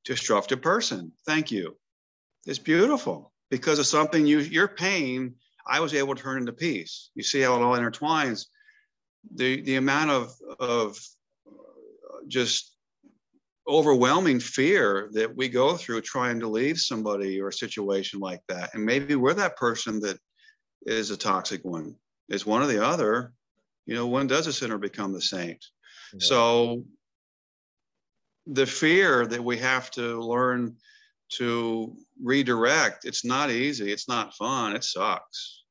[0.05, 1.13] destructive person.
[1.27, 1.77] Thank you.
[2.47, 5.35] It's beautiful because of something you, your pain,
[5.67, 7.11] I was able to turn into peace.
[7.15, 8.47] You see how it all intertwines.
[9.35, 10.99] The, the amount of, of
[12.29, 12.77] just
[13.69, 18.75] overwhelming fear that we go through trying to leave somebody or a situation like that.
[18.75, 20.19] And maybe we're that person that
[20.87, 21.95] is a toxic one.
[22.29, 23.33] It's one or the other
[23.89, 25.65] you know, when does a sinner become the saint?
[26.13, 26.19] Yeah.
[26.21, 26.85] So
[28.47, 30.77] the fear that we have to learn
[31.37, 33.91] to redirect, it's not easy.
[33.91, 34.77] It's not fun.
[34.77, 35.65] It sucks.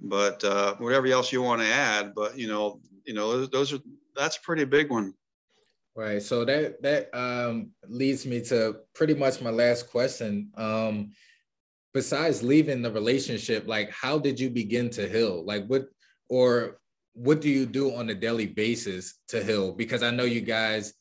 [0.00, 3.80] But uh, whatever else you want to add, but you know, you know, those are
[4.16, 5.12] that's a pretty big one.
[5.96, 6.22] Right.
[6.22, 10.50] So that that um, leads me to pretty much my last question.
[10.56, 11.10] Um,
[11.92, 15.44] besides leaving the relationship, like how did you begin to heal?
[15.44, 15.88] Like what
[16.28, 16.80] or
[17.14, 19.72] what do you do on a daily basis to heal?
[19.72, 20.94] Because I know you guys,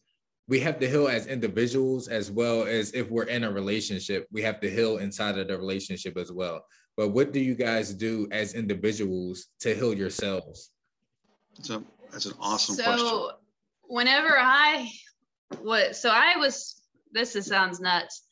[0.47, 4.41] we have to heal as individuals as well as if we're in a relationship, we
[4.41, 6.65] have to heal inside of the relationship as well.
[6.97, 10.71] But what do you guys do as individuals to heal yourselves?
[11.55, 13.29] That's, a, that's an awesome so, question.
[13.89, 14.89] Whenever I
[15.61, 16.81] was, so I was,
[17.11, 18.23] this is, sounds nuts.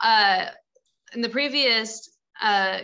[0.00, 0.46] Uh,
[1.14, 2.80] in the previous uh,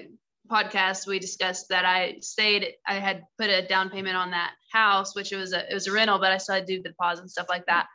[0.50, 5.14] podcast we discussed that I stayed I had put a down payment on that house
[5.14, 6.90] which it was a it was a rental but I still had to do the
[6.90, 7.86] deposit and stuff like that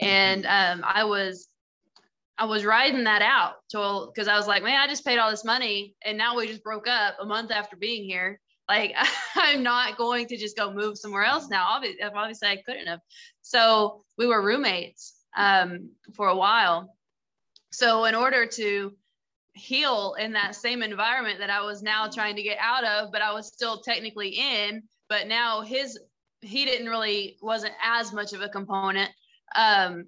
[0.00, 1.48] and um, I was
[2.38, 5.30] I was riding that out till because I was like man I just paid all
[5.30, 8.94] this money and now we just broke up a month after being here like
[9.36, 13.00] I'm not going to just go move somewhere else now obviously, obviously I couldn't have
[13.42, 16.94] so we were roommates um, for a while
[17.70, 18.92] so in order to
[19.58, 23.20] heal in that same environment that I was now trying to get out of, but
[23.20, 24.82] I was still technically in.
[25.08, 25.98] But now his
[26.40, 29.10] he didn't really wasn't as much of a component.
[29.56, 30.06] Um,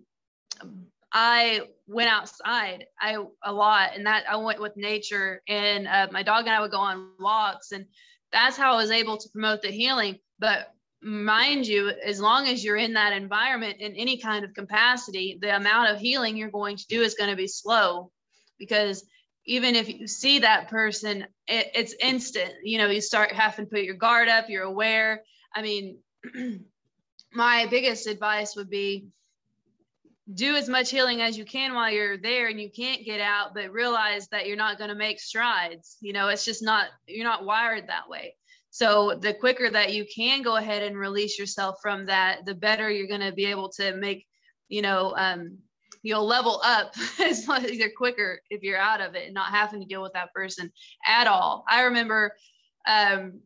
[1.12, 6.22] I went outside I a lot, and that I went with nature, and uh, my
[6.22, 7.86] dog and I would go on walks, and
[8.32, 10.18] that's how I was able to promote the healing.
[10.38, 15.38] But mind you, as long as you're in that environment in any kind of capacity,
[15.40, 18.10] the amount of healing you're going to do is going to be slow
[18.58, 19.04] because
[19.46, 22.52] even if you see that person, it, it's instant.
[22.62, 25.22] You know, you start having to put your guard up, you're aware.
[25.54, 25.98] I mean,
[27.32, 29.06] my biggest advice would be
[30.34, 33.54] do as much healing as you can while you're there and you can't get out,
[33.54, 35.96] but realize that you're not going to make strides.
[36.00, 38.34] You know, it's just not, you're not wired that way.
[38.70, 42.88] So the quicker that you can go ahead and release yourself from that, the better
[42.88, 44.26] you're going to be able to make,
[44.68, 45.58] you know, um,
[46.02, 49.50] you'll level up as long as you're quicker if you're out of it and not
[49.52, 50.70] having to deal with that person
[51.04, 51.64] at all.
[51.68, 52.32] I remember
[52.86, 53.40] um,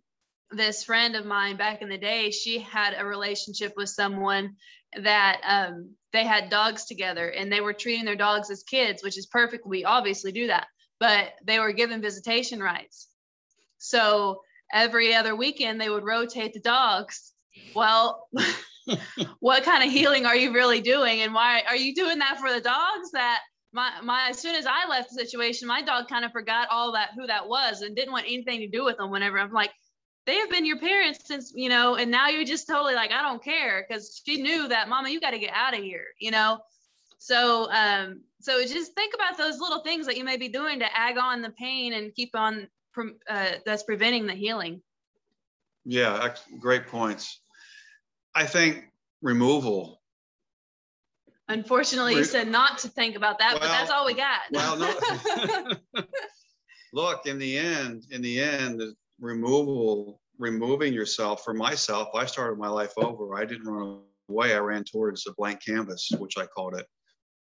[0.50, 4.56] this friend of mine back in the day, she had a relationship with someone
[5.02, 9.18] that um, they had dogs together and they were treating their dogs as kids, which
[9.18, 9.66] is perfect.
[9.66, 10.68] We obviously do that,
[11.00, 13.08] but they were given visitation rights.
[13.78, 14.40] So
[14.72, 17.32] every other weekend they would rotate the dogs.
[17.74, 18.28] Well,
[19.40, 21.20] what kind of healing are you really doing?
[21.22, 23.40] And why are you doing that for the dogs that
[23.72, 26.92] my, my as soon as I left the situation, my dog kind of forgot all
[26.92, 29.72] that who that was and didn't want anything to do with them whenever I'm like,
[30.26, 33.22] they have been your parents since you know and now you're just totally like i
[33.22, 36.30] don't care because she knew that mama you got to get out of here you
[36.30, 36.58] know?
[37.18, 40.98] So um so just think about those little things that you may be doing to
[40.98, 42.68] ag on the pain and keep on
[43.28, 44.82] uh, that's preventing the healing.
[45.84, 47.40] Yeah great points.
[48.34, 48.84] I think
[49.22, 50.02] removal.
[51.48, 54.40] Unfortunately Re- you said not to think about that well, but that's all we got.
[54.50, 55.70] well no.
[56.92, 58.82] Look in the end in the end
[59.20, 63.36] removal, removing yourself for myself, I started my life over.
[63.36, 64.54] I didn't run away.
[64.54, 66.86] I ran towards a blank canvas, which I called it.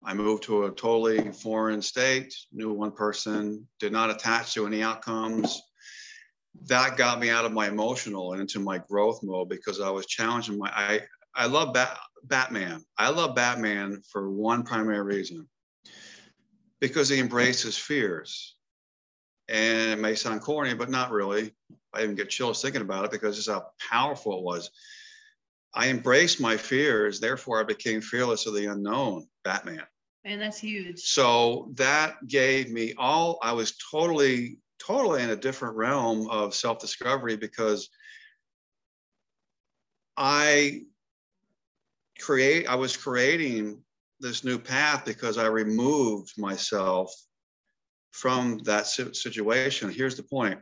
[0.05, 4.82] I moved to a totally foreign state, knew one person, did not attach to any
[4.82, 5.61] outcomes.
[6.66, 10.07] That got me out of my emotional and into my growth mode because I was
[10.07, 10.70] challenging my.
[10.74, 11.01] I
[11.35, 12.85] I love Bat, Batman.
[12.97, 15.49] I love Batman for one primary reason
[16.81, 18.57] because he embraces fears.
[19.48, 21.54] And it may sound corny, but not really.
[21.92, 24.70] I even get chills thinking about it because it's how powerful it was.
[25.74, 29.82] I embraced my fears, therefore I became fearless of the unknown, Batman.
[30.24, 31.00] And that's huge.
[31.00, 36.78] So that gave me all, I was totally, totally in a different realm of self
[36.78, 37.90] discovery because
[40.16, 40.82] I
[42.20, 43.82] create, I was creating
[44.20, 47.12] this new path because I removed myself
[48.15, 49.91] from that situation.
[49.91, 50.61] Here's the point.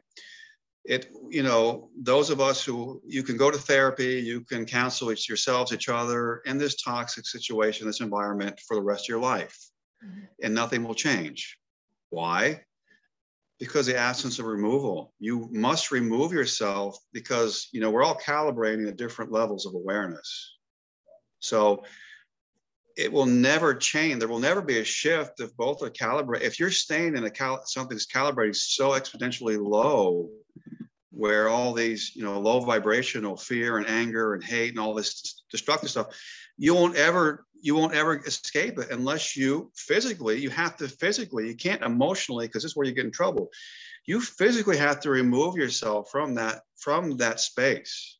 [0.85, 5.12] It, you know, those of us who you can go to therapy, you can counsel
[5.12, 9.57] yourselves, each other in this toxic situation, this environment for the rest of your life,
[10.05, 10.24] mm-hmm.
[10.43, 11.59] and nothing will change.
[12.09, 12.62] Why?
[13.61, 15.12] Because the absence of removal.
[15.20, 20.57] You must remove yourself because you know we're all calibrating at different levels of awareness.
[21.39, 21.85] So
[22.97, 24.19] it will never change.
[24.19, 26.47] There will never be a shift if both are calibrated.
[26.47, 30.31] If you're staying in a cal- something that's calibrated so exponentially low,
[31.10, 35.43] where all these, you know, low vibrational fear and anger and hate and all this
[35.51, 36.16] destructive stuff,
[36.56, 41.48] you won't ever you won't ever escape it unless you physically you have to physically
[41.48, 43.51] you can't emotionally because this is where you get in trouble
[44.05, 48.19] you physically have to remove yourself from that from that space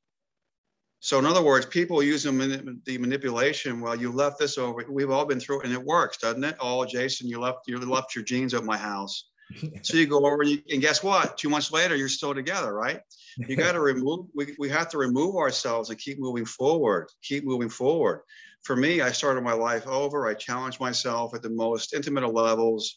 [1.03, 3.81] so in other words, people use the manipulation.
[3.81, 4.85] Well, you left this over.
[4.89, 6.55] We've all been through it, and it works, doesn't it?
[6.61, 9.29] Oh, Jason, you left you left your jeans at my house.
[9.83, 11.37] so you go over, and, you, and guess what?
[11.37, 13.01] Two months later, you're still together, right?
[13.37, 14.27] You got to remove.
[14.33, 17.09] We, we have to remove ourselves and keep moving forward.
[17.25, 18.21] Keep moving forward.
[18.63, 20.29] For me, I started my life over.
[20.29, 22.97] I challenged myself at the most intimate of levels.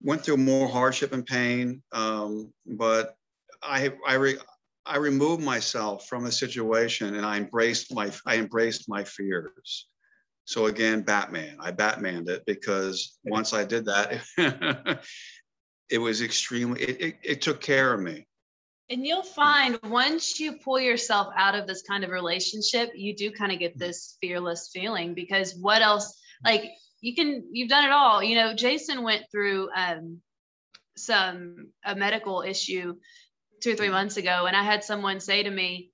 [0.00, 3.16] Went through more hardship and pain, um, but
[3.64, 4.38] I I re,
[4.86, 9.88] I removed myself from the situation and I embraced my I embraced my fears.
[10.44, 11.56] So again, Batman.
[11.58, 14.22] I Batmaned it because once I did that,
[15.90, 18.26] it was extremely it, it, it took care of me.
[18.88, 23.32] And you'll find once you pull yourself out of this kind of relationship, you do
[23.32, 27.90] kind of get this fearless feeling because what else like you can you've done it
[27.90, 28.22] all.
[28.22, 30.20] You know, Jason went through um
[30.96, 32.94] some a medical issue
[33.66, 35.90] two or three months ago, and I had someone say to me,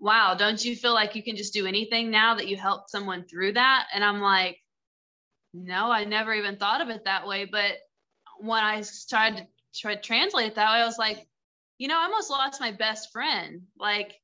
[0.00, 3.26] Wow, don't you feel like you can just do anything now that you helped someone
[3.26, 3.88] through that?
[3.92, 4.56] And I'm like,
[5.52, 7.44] No, I never even thought of it that way.
[7.44, 7.72] But
[8.40, 11.26] when I tried to try to translate it that way, I was like,
[11.76, 13.62] you know, I almost lost my best friend.
[13.78, 14.14] Like,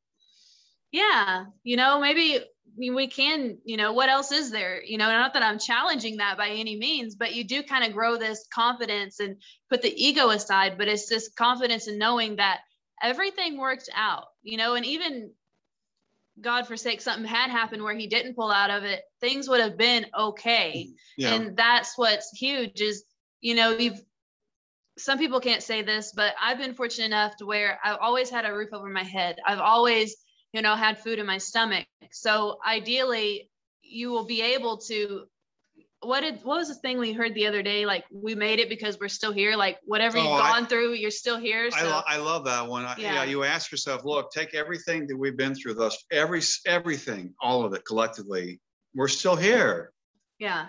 [0.90, 2.40] yeah, you know, maybe
[2.76, 4.82] we can, you know, what else is there?
[4.82, 7.92] You know, not that I'm challenging that by any means, but you do kind of
[7.92, 9.36] grow this confidence and
[9.70, 12.60] put the ego aside, but it's this confidence in knowing that
[13.02, 15.30] everything worked out, you know, and even
[16.40, 19.76] God forsake something had happened where he didn't pull out of it, things would have
[19.76, 20.90] been okay.
[21.16, 21.34] Yeah.
[21.34, 23.04] And that's what's huge is,
[23.40, 24.00] you know, you've
[24.96, 28.44] some people can't say this, but I've been fortunate enough to where I've always had
[28.44, 29.36] a roof over my head.
[29.44, 30.16] I've always
[30.54, 33.50] you know had food in my stomach so ideally
[33.82, 35.24] you will be able to
[36.00, 38.68] what did what was the thing we heard the other day like we made it
[38.68, 41.78] because we're still here like whatever you've oh, gone I, through you're still here so.
[41.78, 43.14] I, lo- I love that one yeah.
[43.14, 47.64] yeah you ask yourself look take everything that we've been through thus every everything all
[47.64, 48.60] of it collectively
[48.94, 49.92] we're still here
[50.38, 50.66] yeah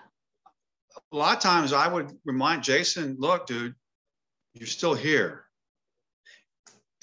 [1.12, 3.76] a lot of times I would remind Jason, look, dude,
[4.53, 5.44] you're still here.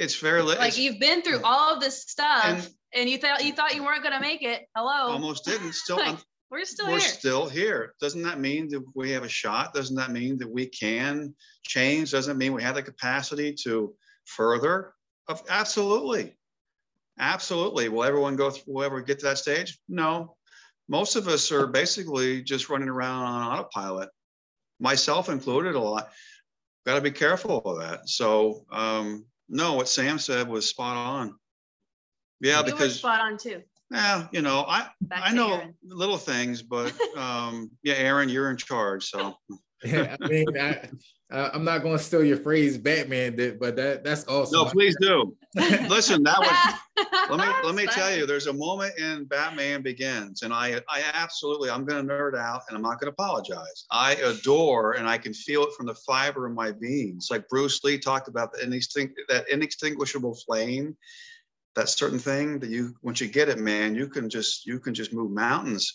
[0.03, 3.53] It's very like you've been through all of this stuff and, and you thought you
[3.53, 4.67] thought you weren't gonna make it.
[4.75, 5.13] Hello.
[5.13, 5.75] Almost didn't.
[5.85, 6.19] Still like,
[6.51, 6.95] we're still here.
[6.97, 7.09] we're here.
[7.09, 7.95] still here.
[8.01, 9.73] Doesn't that mean that we have a shot?
[9.73, 12.11] Doesn't that mean that we can change?
[12.11, 14.93] Doesn't mean we have the capacity to further?
[15.29, 16.37] Of absolutely.
[17.21, 17.89] Absolutely.
[17.89, 19.79] Will everyone go through, will ever get to that stage?
[19.89, 20.37] No.
[20.89, 24.09] Most of us are basically just running around on autopilot,
[24.81, 26.11] myself included a lot.
[26.85, 28.09] Got to be careful of that.
[28.09, 31.35] So, um, no, what Sam said was spot on.
[32.41, 33.63] Yeah, you because spot on too.
[33.91, 35.75] Yeah, you know, I Back I know Aaron.
[35.85, 39.11] little things, but um, yeah, Aaron, you're in charge.
[39.11, 39.37] So
[39.85, 40.89] I mean, I,
[41.33, 44.59] uh, I'm not going to steal your phrase, Batman did, but that that's awesome.
[44.59, 45.37] no, please do.
[45.89, 50.43] Listen, that was let me let me tell you, there's a moment in Batman Begins,
[50.43, 53.87] and I I absolutely I'm gonna nerd out and I'm not gonna apologize.
[53.91, 57.29] I adore and I can feel it from the fiber of my veins.
[57.31, 60.97] Like Bruce Lee talked about the inextinct that inextinguishable flame,
[61.75, 64.95] that certain thing that you once you get it, man, you can just you can
[64.95, 65.95] just move mountains.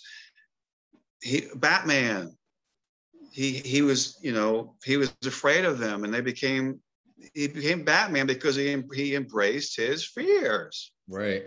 [1.21, 2.35] He Batman,
[3.31, 6.79] he he was, you know, he was afraid of them and they became
[7.33, 10.91] he became Batman because he he embraced his fears.
[11.09, 11.45] Right.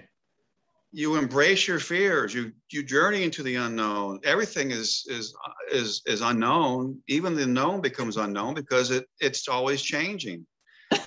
[0.92, 2.34] you embrace your fears.
[2.34, 4.20] You you journey into the unknown.
[4.24, 5.34] Everything is is
[5.70, 7.00] is is unknown.
[7.08, 10.46] Even the known becomes unknown because it it's always changing.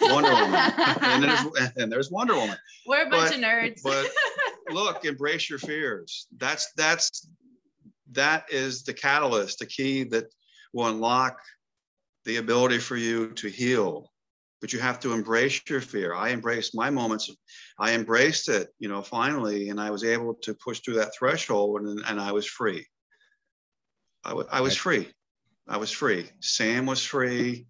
[0.02, 0.72] Wonder woman.
[1.02, 2.58] And there's, and there's wonder woman.
[2.88, 3.82] We're a bunch but- of nerds.
[3.84, 4.10] but
[4.74, 6.28] look embrace your fears.
[6.38, 7.28] That's that's
[8.12, 10.26] that is the catalyst the key that
[10.74, 11.40] will unlock
[12.26, 14.10] the ability for you to heal
[14.62, 16.16] but you have to embrace your fear.
[16.16, 17.30] I embraced my moments
[17.80, 21.82] i embraced it you know finally and i was able to push through that threshold
[21.82, 22.86] and, and i was free.
[24.26, 25.10] I was free.
[25.68, 26.30] I was free.
[26.40, 27.68] Sam was free.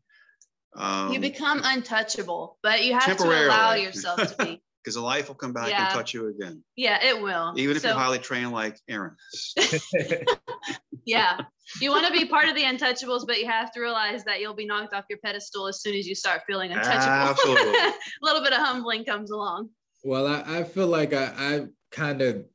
[0.76, 4.63] Um, you become untouchable, but you have to allow yourself to be.
[4.84, 5.86] Because the life will come back Yeah.
[5.86, 7.54] and touch you again Yeah, it will.
[7.56, 9.16] even if so, you're highly trained like aaron
[11.06, 11.40] yeah,
[11.82, 14.54] you want to be part of the untouchables, but you have to realize that you'll
[14.54, 17.12] be knocked off your pedestal as soon as you start feeling untouchable.
[17.14, 17.74] Absolutely.
[17.80, 19.70] a little bit of humbling comes along.
[20.04, 22.46] Well, I, I feel like I, I kind of,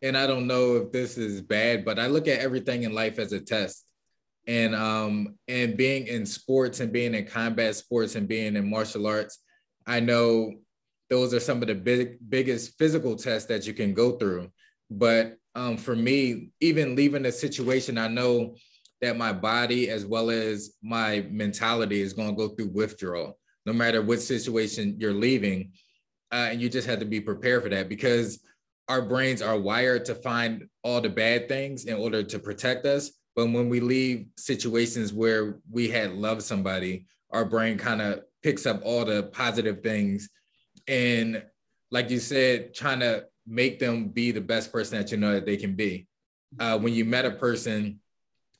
[0.00, 3.18] and I don't know if this is bad, but I look at everything in life
[3.18, 3.84] as a test.
[4.46, 9.06] And um and being in sports and being in combat sports and being in martial
[9.06, 9.38] arts,
[9.86, 10.54] I know
[11.10, 14.50] those are some of the big biggest physical tests that you can go through.
[14.90, 18.56] But um, for me, even leaving a situation, I know
[19.00, 23.72] that my body as well as my mentality is going to go through withdrawal, no
[23.72, 25.72] matter what situation you're leaving
[26.32, 28.40] uh, and you just have to be prepared for that because
[28.88, 33.10] our brains are wired to find all the bad things in order to protect us.
[33.36, 38.66] But when we leave situations where we had loved somebody, our brain kind of picks
[38.66, 40.28] up all the positive things.
[40.88, 41.42] And
[41.90, 45.46] like you said, trying to make them be the best person that you know that
[45.46, 46.06] they can be.
[46.58, 48.00] Uh, when you met a person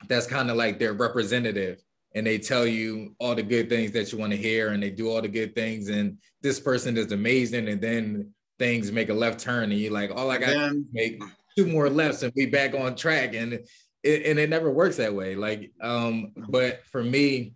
[0.08, 1.82] that's kind of like their representative,
[2.14, 4.90] and they tell you all the good things that you want to hear and they
[4.90, 9.14] do all the good things and this person is amazing and then things make a
[9.14, 11.22] left turn and you're like all i got to make
[11.56, 13.52] two more lefts and be back on track and
[14.02, 17.52] it, and it never works that way like um but for me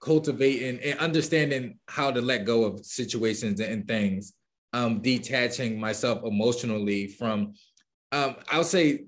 [0.00, 4.32] cultivating and understanding how to let go of situations and things
[4.72, 7.54] um detaching myself emotionally from
[8.12, 9.04] um i'll say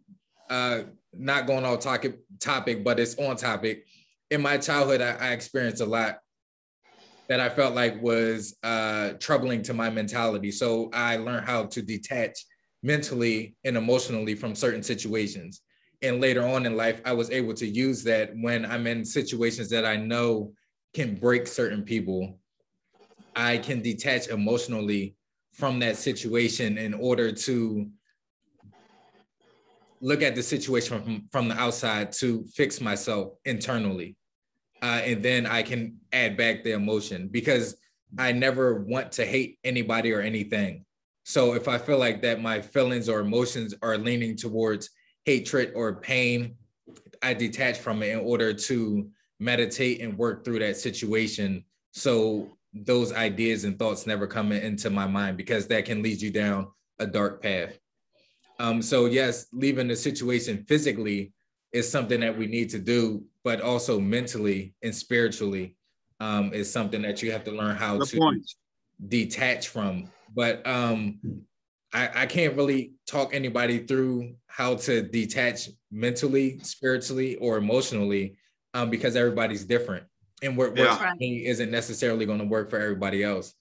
[0.48, 0.80] uh
[1.12, 3.86] not going off topic topic but it's on topic
[4.30, 6.18] in my childhood I, I experienced a lot
[7.30, 10.50] that I felt like was uh, troubling to my mentality.
[10.50, 12.44] So I learned how to detach
[12.82, 15.60] mentally and emotionally from certain situations.
[16.02, 19.70] And later on in life, I was able to use that when I'm in situations
[19.70, 20.52] that I know
[20.94, 22.38] can break certain people.
[23.36, 25.16] I can detach emotionally
[25.52, 27.88] from that situation in order to
[30.00, 34.16] look at the situation from, from the outside to fix myself internally.
[34.82, 37.76] Uh, and then I can add back the emotion because
[38.18, 40.84] I never want to hate anybody or anything.
[41.24, 44.90] So if I feel like that my feelings or emotions are leaning towards
[45.26, 46.56] hatred or pain,
[47.22, 49.10] I detach from it in order to
[49.40, 51.64] meditate and work through that situation.
[51.92, 56.30] So those ideas and thoughts never come into my mind because that can lead you
[56.30, 56.68] down
[57.00, 57.76] a dark path.
[58.60, 61.32] Um, so yes, leaving the situation physically
[61.72, 65.76] is something that we need to do, but also mentally and spiritually
[66.20, 68.50] um, is something that you have to learn how Good to point.
[69.08, 70.10] detach from.
[70.34, 71.18] But um,
[71.94, 78.36] I, I can't really talk anybody through how to detach mentally, spiritually, or emotionally
[78.74, 80.04] um, because everybody's different
[80.42, 83.54] and what works for me isn't necessarily going to work for everybody else.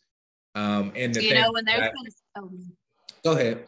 [0.56, 1.92] Um, and the you know when there's
[2.38, 2.50] oh.
[3.24, 3.68] go ahead.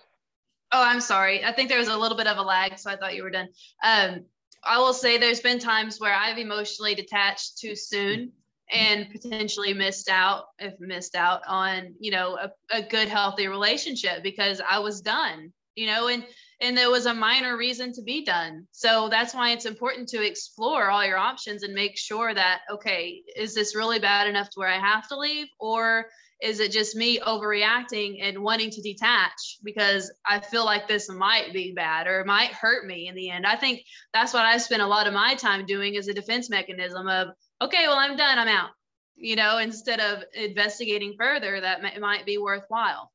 [0.71, 1.43] Oh, I'm sorry.
[1.43, 3.29] I think there was a little bit of a lag, so I thought you were
[3.29, 3.49] done.
[3.83, 4.21] Um,
[4.63, 8.31] I will say there's been times where I've emotionally detached too soon
[8.71, 14.23] and potentially missed out if missed out on you know a, a good healthy relationship
[14.23, 16.25] because I was done you know and
[16.61, 18.67] and there was a minor reason to be done.
[18.71, 23.23] So that's why it's important to explore all your options and make sure that okay
[23.35, 25.47] is this really bad enough to where i have to leave?
[25.59, 26.05] Or
[26.41, 31.53] is it just me overreacting and wanting to detach because i feel like this might
[31.53, 33.45] be bad or it might hurt me in the end?
[33.45, 33.81] I think
[34.13, 37.29] that's what i spent a lot of my time doing as a defense mechanism of
[37.61, 38.37] okay well i'm done.
[38.37, 38.69] I'm out
[39.15, 43.11] you know instead of investigating further that might be worthwhile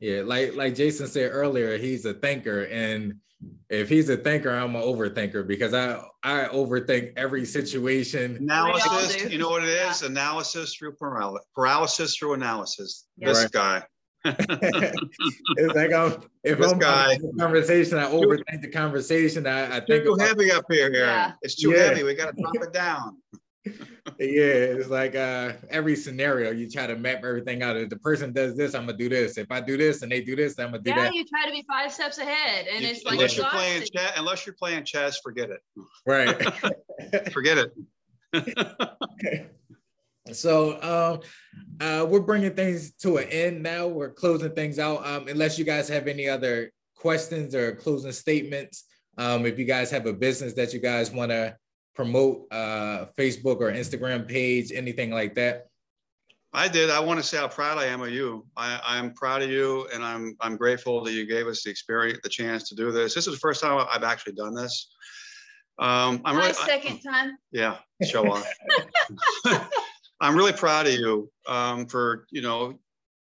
[0.00, 3.14] yeah, like like Jason said earlier, he's a thinker, and
[3.68, 8.36] if he's a thinker, I'm an overthinker because I I overthink every situation.
[8.36, 10.02] Analysis, you know what it is?
[10.02, 10.08] Yeah.
[10.08, 13.06] Analysis through paralysis, paralysis through analysis.
[13.16, 13.28] Yeah.
[13.28, 13.52] This right.
[13.52, 13.82] guy.
[14.24, 19.46] it's like I'm, if this I'm guy conversation, I overthink the conversation.
[19.46, 20.92] I, I think too heavy up here.
[20.92, 21.32] Here, yeah.
[21.42, 21.84] it's too yeah.
[21.84, 22.02] heavy.
[22.02, 23.16] We got to drop it down
[24.18, 27.76] yeah, it's like uh, every scenario you try to map everything out.
[27.76, 29.38] If the person does this, I'm gonna do this.
[29.38, 31.14] If I do this and they do this, I'm gonna do yeah, that.
[31.14, 33.84] Yeah, you try to be five steps ahead, and you, it's like unless you're playing
[33.92, 35.60] chess, unless you're playing chess, forget it.
[36.06, 36.36] Right.
[37.32, 37.72] forget it.
[40.32, 41.20] so um,
[41.80, 43.86] uh, we're bringing things to an end now.
[43.86, 45.06] We're closing things out.
[45.06, 48.84] Um, unless you guys have any other questions or closing statements.
[49.16, 51.56] Um, if you guys have a business that you guys want to
[51.98, 55.66] promote uh, Facebook or Instagram page, anything like that?
[56.52, 56.90] I did.
[56.90, 58.46] I want to say how proud I am of you.
[58.56, 62.20] I, I'm proud of you, and I'm I'm grateful that you gave us the experience,
[62.22, 63.14] the chance to do this.
[63.14, 64.88] This is the first time I've actually done this.
[65.80, 67.36] Um, I'm My really, second I, time.
[67.50, 68.48] Yeah, show off.
[70.20, 72.78] I'm really proud of you um, for you know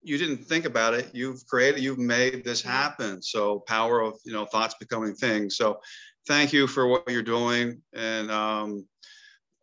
[0.02, 1.10] you didn't think about it.
[1.12, 3.22] You've created, you've made this happen.
[3.22, 5.56] So power of you know thoughts becoming things.
[5.56, 5.80] So
[6.26, 7.82] thank you for what you're doing.
[7.92, 8.86] And um,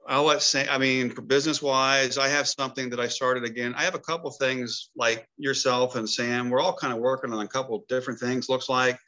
[0.07, 3.76] I'll let say, I mean, business wise, I have something that I started again.
[3.76, 6.49] I have a couple things like yourself and Sam.
[6.49, 8.49] We're all kind of working on a couple different things.
[8.49, 8.99] Looks like.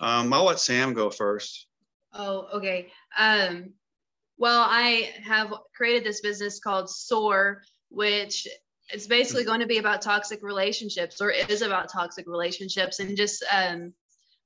[0.00, 1.66] Um, I'll let Sam go first.
[2.14, 2.90] Oh, okay.
[3.18, 3.74] Um,
[4.38, 8.48] well, I have created this business called SOAR, which
[8.92, 13.44] it's basically going to be about toxic relationships, or is about toxic relationships, and just
[13.52, 13.92] um,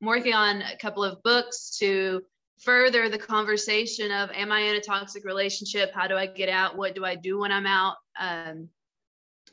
[0.01, 2.23] working on a couple of books to
[2.61, 5.93] further the conversation of am i in a toxic relationship?
[5.95, 6.77] How do i get out?
[6.77, 7.97] What do i do when i'm out?
[8.19, 8.69] Um,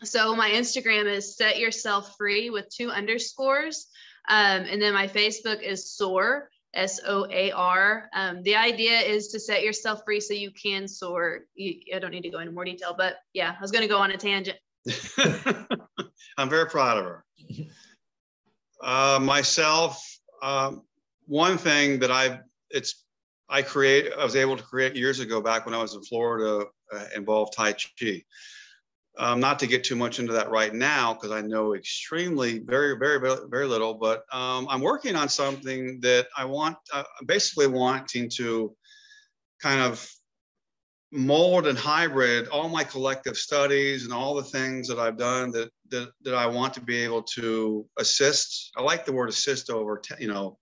[0.03, 3.87] so my instagram is set yourself free with two underscores.
[4.29, 10.03] Um, and then my facebook is soar s-o-a-r um, the idea is to set yourself
[10.05, 11.41] free so you can soar.
[11.55, 13.87] You, i don't need to go into more detail but yeah i was going to
[13.87, 14.57] go on a tangent.
[16.37, 17.25] I'm very proud of her.
[18.83, 20.03] Uh, myself
[20.41, 20.81] um,
[21.27, 22.39] one thing that i've
[22.73, 23.05] it's
[23.49, 26.65] I create I was able to create years ago back when I was in Florida
[26.93, 28.23] uh, involved Tai Chi.
[29.17, 32.97] Um, not to get too much into that right now because I know extremely very
[32.97, 33.19] very
[33.49, 38.75] very little, but um, I'm working on something that I want uh, basically wanting to
[39.61, 40.09] kind of
[41.11, 45.69] mold and hybrid all my collective studies and all the things that I've done that
[45.89, 48.71] that, that I want to be able to assist.
[48.77, 50.57] I like the word assist over, you know,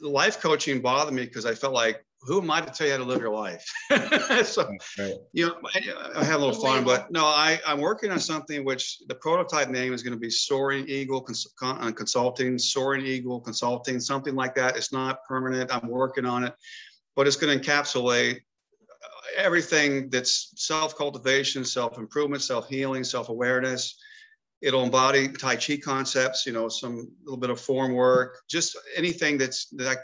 [0.00, 2.98] life coaching bothered me because I felt like, who am I to tell you how
[2.98, 3.64] to live your life?
[4.44, 4.68] so,
[4.98, 5.14] right.
[5.32, 5.56] you know,
[6.16, 9.68] I, have a little fun, but no, I, I'm working on something which the prototype
[9.68, 14.54] name is going to be Soaring Eagle Cons- uh, Consulting, Soaring Eagle Consulting, something like
[14.56, 14.76] that.
[14.76, 15.72] It's not permanent.
[15.72, 16.54] I'm working on it,
[17.14, 23.28] but it's going to encapsulate uh, everything that's self cultivation, self improvement, self healing, self
[23.28, 23.96] awareness
[24.62, 29.36] it'll embody tai chi concepts you know some little bit of form work just anything
[29.38, 29.98] that's that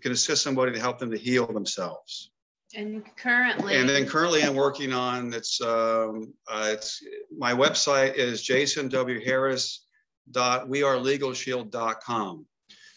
[0.00, 2.30] can assist somebody to help them to heal themselves.
[2.74, 7.02] And currently and then currently i'm working on it's um uh, it's
[7.34, 9.86] my website is jason w harris
[10.30, 12.44] dot wearelegalshield.com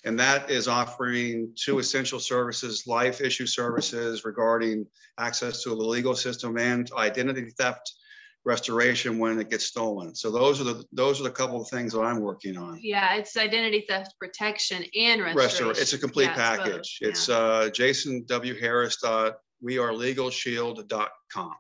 [0.04, 4.86] and that is offering two essential services life issue services regarding
[5.18, 7.94] access to the legal system and identity theft
[8.44, 10.16] restoration when it gets stolen.
[10.16, 12.80] So those are the those are the couple of things that I'm working on.
[12.82, 15.68] Yeah, it's identity theft protection and restoration.
[15.68, 16.98] Restor- it's a complete yeah, package.
[17.02, 17.36] It's, yeah.
[17.36, 21.54] uh, Jason W Harris dot wearelegalshield.com.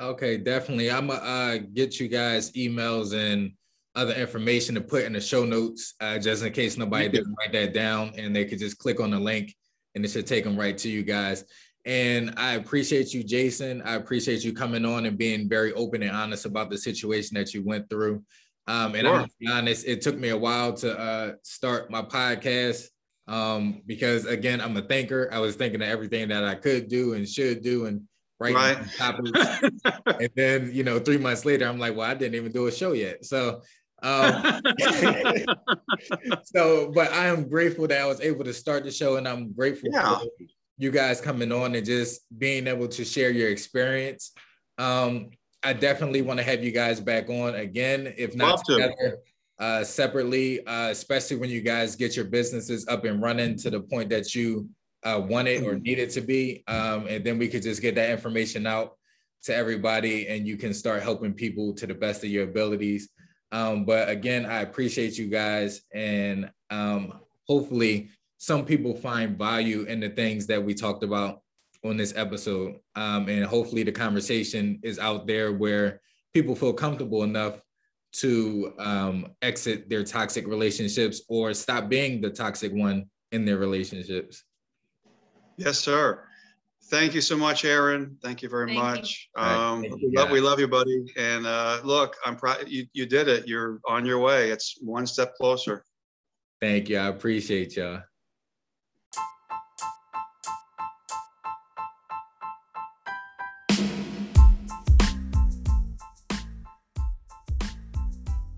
[0.00, 0.90] Okay, definitely.
[0.90, 3.52] I'm gonna uh, get you guys emails and
[3.94, 7.52] other information to put in the show notes, uh, just in case nobody didn't write
[7.52, 9.54] that down, and they could just click on the link,
[9.94, 11.44] and it should take them right to you guys.
[11.86, 13.82] And I appreciate you, Jason.
[13.82, 17.54] I appreciate you coming on and being very open and honest about the situation that
[17.54, 18.22] you went through.
[18.66, 19.20] Um, and sure.
[19.20, 22.86] I'm be honest, it took me a while to uh, start my podcast
[23.26, 25.30] um, because again, I'm a thinker.
[25.32, 28.02] I was thinking of everything that I could do and should do and
[28.38, 28.78] writing right.
[28.96, 29.30] topics.
[30.06, 32.72] and then, you know, three months later, I'm like, well, I didn't even do a
[32.72, 33.24] show yet.
[33.24, 33.62] So
[34.02, 34.32] um,
[36.44, 39.52] so, but I am grateful that I was able to start the show, and I'm
[39.52, 40.18] grateful yeah.
[40.18, 40.26] for
[40.80, 44.32] you guys coming on and just being able to share your experience.
[44.78, 45.28] Um,
[45.62, 49.18] I definitely want to have you guys back on again, if not together,
[49.58, 53.80] uh, separately, uh, especially when you guys get your businesses up and running to the
[53.80, 54.70] point that you
[55.04, 55.82] uh, want it or mm-hmm.
[55.82, 56.64] need it to be.
[56.66, 58.96] Um, and then we could just get that information out
[59.42, 63.10] to everybody and you can start helping people to the best of your abilities.
[63.52, 70.00] Um, but again, I appreciate you guys, and um, hopefully, some people find value in
[70.00, 71.42] the things that we talked about
[71.84, 72.76] on this episode.
[72.96, 76.00] Um, and hopefully, the conversation is out there where
[76.32, 77.60] people feel comfortable enough
[78.12, 84.42] to um, exit their toxic relationships or stop being the toxic one in their relationships.
[85.58, 86.24] Yes, sir.
[86.84, 88.16] Thank you so much, Aaron.
[88.22, 89.28] Thank you very Thank much.
[89.36, 89.42] You.
[89.42, 91.04] Um, you, but we love you, buddy.
[91.18, 93.46] And uh, look, I'm proud you, you did it.
[93.46, 94.50] You're on your way.
[94.50, 95.84] It's one step closer.
[96.62, 96.96] Thank you.
[96.96, 98.00] I appreciate y'all.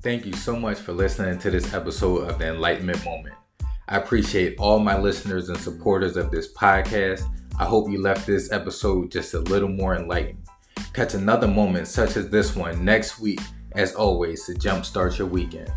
[0.03, 3.37] Thank you so much for listening to this episode of the Enlightenment Moment.
[3.89, 7.23] I appreciate all my listeners and supporters of this podcast
[7.59, 10.47] I hope you left this episode just a little more enlightened.
[10.95, 13.41] Catch another moment such as this one next week,
[13.73, 15.71] as always, to jumpstart your weekend.